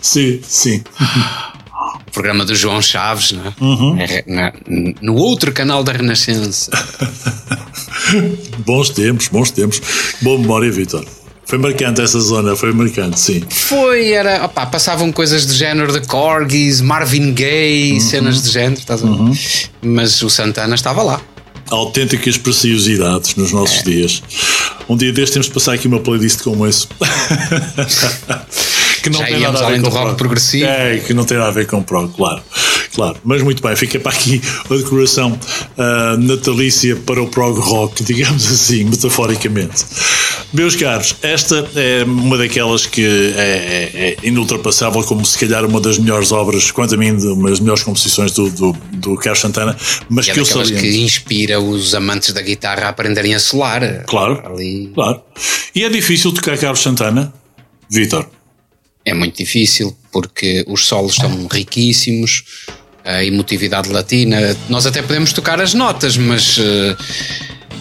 [0.00, 0.84] Sim, sim.
[2.06, 3.52] O programa do João Chaves, não é?
[3.60, 3.96] Uhum.
[4.28, 4.52] Na,
[5.02, 6.70] no outro canal da Renascença.
[8.64, 9.82] bons tempos, bons tempos.
[10.22, 11.04] Boa memória, Vitor.
[11.44, 13.42] Foi marcante essa zona, foi marcante, sim.
[13.50, 18.00] Foi, era, opá, passavam coisas de género de Corgis, Marvin Gaye, uhum.
[18.00, 19.10] cenas de género, estás a ver?
[19.10, 19.32] Uhum.
[19.82, 21.20] Mas o Santana estava lá
[21.70, 23.82] autênticas preciosidades nos nossos é.
[23.82, 24.22] dias.
[24.88, 26.86] Um dia destes temos de passar aqui uma playlist como esse.
[29.02, 30.16] que não Já tem nada a ver com rock prog.
[30.16, 30.66] progressivo.
[30.66, 32.42] É, que não tem nada a ver com prog, claro.
[32.94, 34.40] Claro, mas muito bem, fica para aqui
[34.70, 39.84] a decoração uh, natalícia para o prog rock, digamos assim, metaforicamente.
[40.54, 45.80] Meus caros, esta é uma daquelas que é, é, é inultrapassável, como se calhar uma
[45.80, 49.76] das melhores obras, quanto a mim, uma das melhores composições do, do, do Carlos Santana,
[50.08, 50.80] mas e que é eu saliento.
[50.80, 54.04] que inspira os amantes da guitarra a aprenderem a solar.
[54.04, 54.92] Claro, ali.
[54.94, 55.22] claro.
[55.74, 57.34] E é difícil tocar Carlos Santana,
[57.90, 58.30] Vitor?
[59.04, 62.44] É muito difícil, porque os solos são riquíssimos,
[63.04, 64.56] a emotividade latina.
[64.68, 66.96] Nós até podemos tocar as notas, mas uh,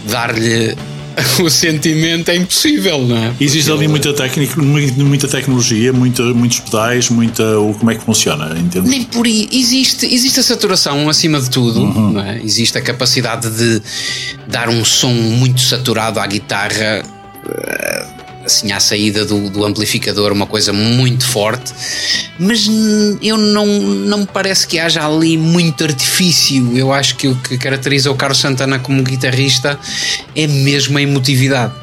[0.10, 0.76] dar-lhe
[1.44, 3.34] o sentimento é impossível, não é?
[3.40, 7.44] Existe ali muita técnica, muita tecnologia, muita, muitos pedais, muita.
[7.80, 8.58] Como é que funciona?
[8.58, 8.88] Entende?
[8.88, 9.48] Nem por aí.
[9.52, 12.20] Existe, existe a saturação acima de tudo, uhum.
[12.20, 12.42] é?
[12.44, 13.82] Existe a capacidade de
[14.48, 17.04] dar um som muito saturado à guitarra
[18.46, 21.74] assim à saída do, do, amplificador, uma coisa muito forte,
[22.40, 22.68] mas
[23.22, 26.76] eu não, não me parece que haja ali muito artifício.
[26.78, 29.80] Eu acho que o que caracteriza o Carlos Santana como guitarrista
[30.36, 31.74] é mesmo a emotividade.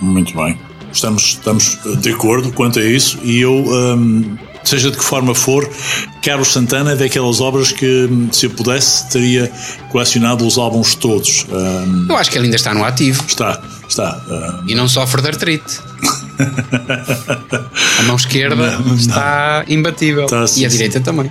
[0.00, 0.58] Muito bem.
[0.92, 3.52] Estamos, estamos de acordo quanto a isso e eu.
[3.52, 5.68] Hum, seja de que forma for,
[6.22, 9.50] Carlos Santana é daquelas obras que, se eu pudesse, teria
[9.90, 11.46] colecionado os álbuns todos.
[11.50, 13.24] Um, eu acho que ele ainda está no ativo.
[13.26, 13.60] Está,
[13.92, 14.16] Está.
[14.26, 14.64] Uh...
[14.66, 15.80] E não sofre de artrite.
[17.98, 19.74] a mão esquerda não, está não.
[19.74, 20.24] imbatível.
[20.24, 21.04] Está, sim, e a direita sim.
[21.04, 21.30] também.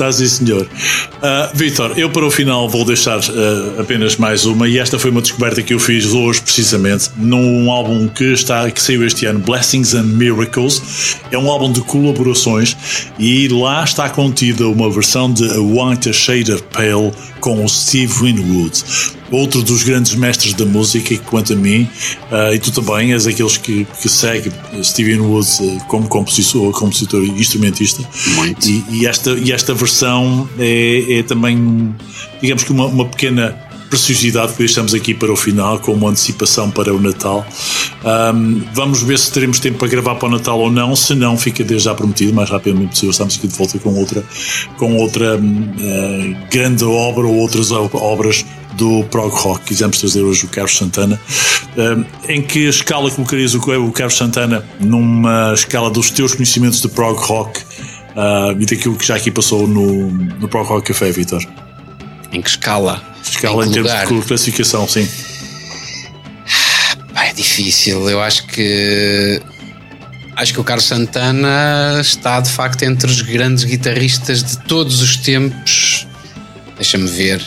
[0.00, 0.62] Está sim, senhor.
[0.62, 5.10] Uh, Vitor, eu para o final vou deixar uh, apenas mais uma, e esta foi
[5.10, 9.40] uma descoberta que eu fiz hoje, precisamente, num álbum que, está, que saiu este ano,
[9.40, 11.18] Blessings and Miracles.
[11.30, 12.74] É um álbum de colaborações
[13.18, 18.10] e lá está contida uma versão de A White Shade of Pale com o Steve
[18.22, 18.82] Winwood
[19.30, 21.88] outro dos grandes mestres da música, quanto a mim,
[22.30, 27.22] uh, e tu também és aqueles que, que segue Steven Woods uh, como compositor, compositor
[27.22, 28.02] e instrumentista.
[28.34, 28.68] Muito.
[28.68, 29.89] E, e, esta, e esta versão
[30.58, 31.94] é, é também,
[32.40, 33.56] digamos que uma, uma pequena
[33.90, 37.44] preciosidade que deixamos aqui para o final, com uma antecipação para o Natal.
[38.04, 40.94] Um, vamos ver se teremos tempo para gravar para o Natal ou não.
[40.94, 43.10] Se não, fica desde já prometido, mais rapidamente possível.
[43.10, 44.24] Estamos aqui de volta com outra,
[44.78, 49.64] com outra uh, grande obra ou outras obras do prog rock.
[49.64, 51.20] Quisemos trazer hoje o Carlos Santana.
[51.76, 57.18] Um, em que escala colocarias o Carlos Santana numa escala dos teus conhecimentos de prog
[57.18, 57.60] rock
[58.16, 61.44] uh, e daquilo que já aqui passou no, no Prog Rock Café, Vitor?
[62.32, 63.02] Em que escala?
[63.22, 65.08] Escala em, em termos de classificação, sim.
[67.14, 68.08] É difícil.
[68.08, 69.40] Eu acho que
[70.36, 75.16] acho que o Carlos Santana está de facto entre os grandes guitarristas de todos os
[75.16, 76.06] tempos.
[76.76, 77.40] Deixa-me ver.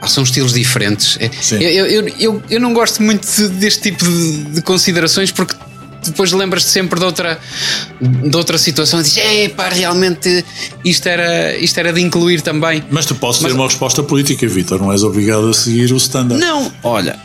[0.00, 1.16] Ah, são estilos diferentes.
[1.18, 5.54] É, eu, eu, eu, eu, não gosto muito deste tipo de, de considerações porque
[6.04, 7.38] depois lembras-te sempre de outra,
[8.00, 10.44] de outra situação e dizes, pá, realmente
[10.84, 12.82] isto era, isto era de incluir também.
[12.90, 15.96] Mas tu podes Mas, ter uma resposta política, Vitor, não és obrigado a seguir o
[15.96, 16.40] standard.
[16.40, 17.18] Não, olha,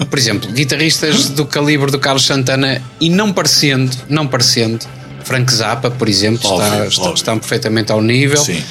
[0.00, 4.86] uh, por exemplo, guitarristas do calibre do Carlos Santana e não parecendo, não parecendo,
[5.24, 8.38] Frank Zappa, por exemplo, óbvio, está, está, estão perfeitamente ao nível.
[8.38, 8.62] Sim.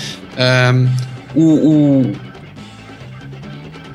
[1.36, 2.16] o, o,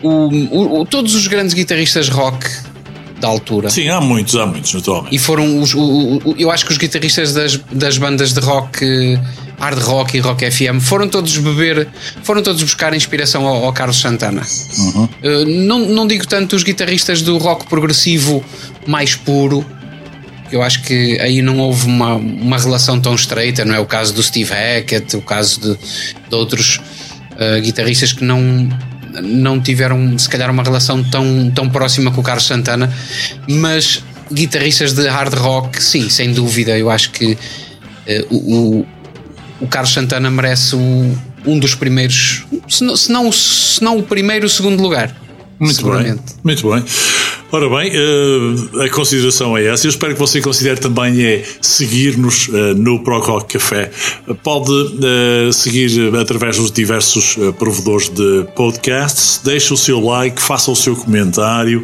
[0.02, 2.46] o, o, todos os grandes guitarristas rock
[3.20, 3.68] da altura.
[3.70, 5.14] Sim, há muitos, há muitos, naturalmente.
[5.14, 5.74] E foram os.
[5.74, 5.80] O,
[6.24, 9.18] o, eu acho que os guitarristas das, das bandas de rock,
[9.58, 11.86] hard rock e rock FM, foram todos beber,
[12.22, 14.42] foram todos buscar inspiração ao, ao Carlos Santana.
[14.78, 15.04] Uhum.
[15.04, 15.08] Uh,
[15.46, 18.42] não, não digo tanto os guitarristas do rock progressivo
[18.86, 19.64] mais puro.
[20.50, 24.12] Eu acho que aí não houve uma, uma relação tão estreita, não é o caso
[24.12, 25.78] do Steve Hackett, o caso de,
[26.28, 26.80] de outros
[27.34, 28.68] uh, guitarristas que não
[29.22, 32.92] não tiveram se calhar uma relação tão, tão próxima com o Carlos Santana,
[33.48, 34.02] mas
[34.32, 38.86] guitarristas de hard rock, sim, sem dúvida, eu acho que uh, o,
[39.60, 44.02] o Carlos Santana merece o, um dos primeiros, se não, se não, se não o
[44.02, 45.14] primeiro, o segundo lugar.
[45.58, 46.18] Muito bem.
[46.42, 46.84] Muito bem.
[47.52, 49.84] Ora bem, uh, a consideração é essa.
[49.84, 53.90] Eu espero que você considere também é seguir-nos uh, no Prococ Café.
[54.44, 59.40] Pode uh, seguir através dos diversos provedores de podcasts.
[59.42, 61.82] Deixe o seu like, faça o seu comentário,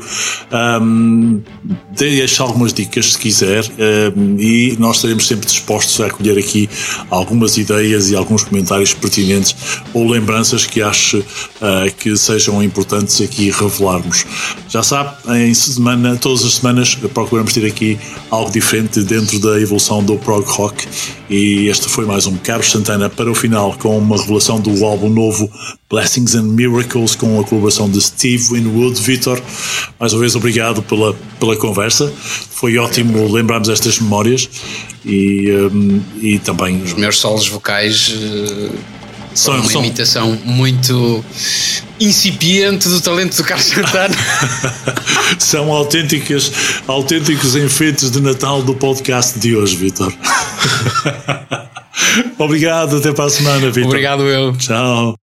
[0.81, 1.43] um,
[1.91, 3.65] deixe algumas dicas se quiser
[4.15, 6.71] um, e nós estaremos sempre dispostos a acolher aqui
[7.11, 9.57] algumas ideias e alguns comentários pertinentes
[9.93, 11.25] ou lembranças que ache
[11.99, 14.25] que sejam importantes aqui revelarmos.
[14.69, 17.99] Já sabe, em semana, todas as semanas procuramos ter aqui
[18.31, 20.87] algo diferente dentro da evolução do prog rock
[21.29, 25.09] e este foi mais um Carlos Santana para o final com uma revelação do álbum
[25.09, 25.51] novo
[25.91, 29.01] Blessings and Miracles com a colaboração de Steve Winwood.
[29.01, 29.41] Vitor,
[29.99, 32.13] mais uma vez obrigado pela, pela conversa.
[32.51, 34.49] Foi ótimo lembrarmos estas memórias
[35.05, 38.09] e, um, e também os meus solos vocais.
[38.09, 38.96] Uh
[39.39, 39.85] são, uma são...
[39.85, 41.25] imitação muito
[42.01, 44.17] incipiente do talento do Carlos Santana.
[45.39, 46.53] são autênticas,
[46.87, 50.13] autênticos enfeites de Natal do podcast de hoje, Vitor.
[52.39, 53.89] Obrigado, até para a semana, Vitor.
[53.89, 54.57] Obrigado, eu.
[54.57, 55.26] Tchau.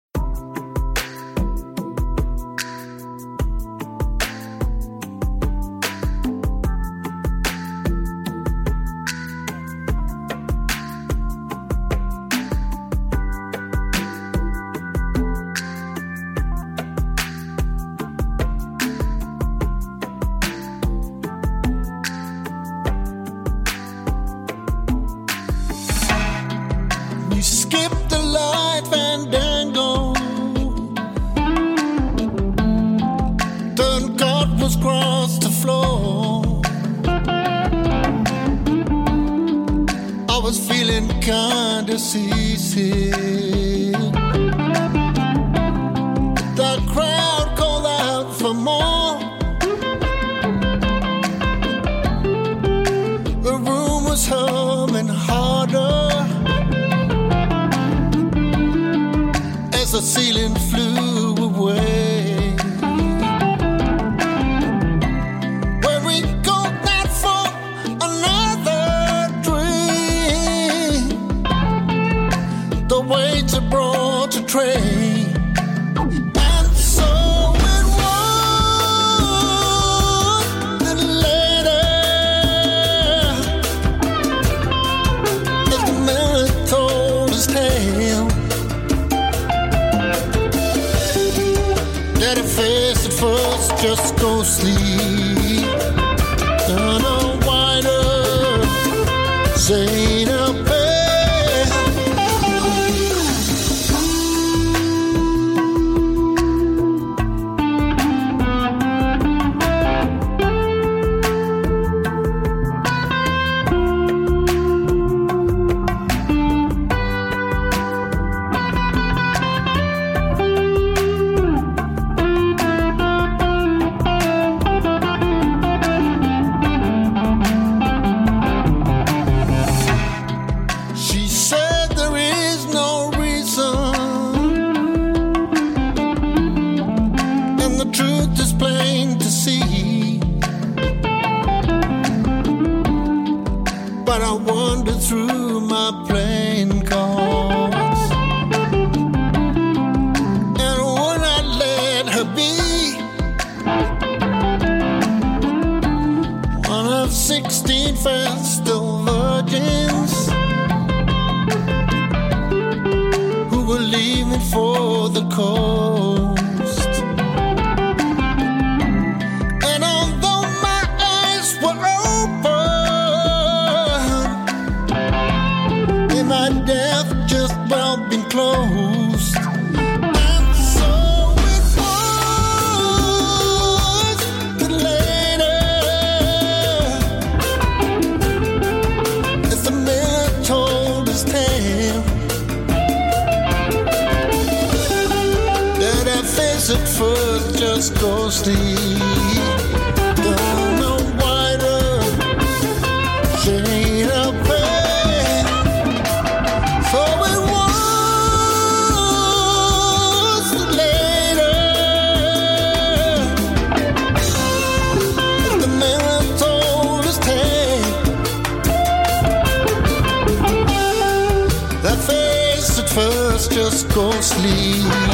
[224.28, 225.07] Sleep.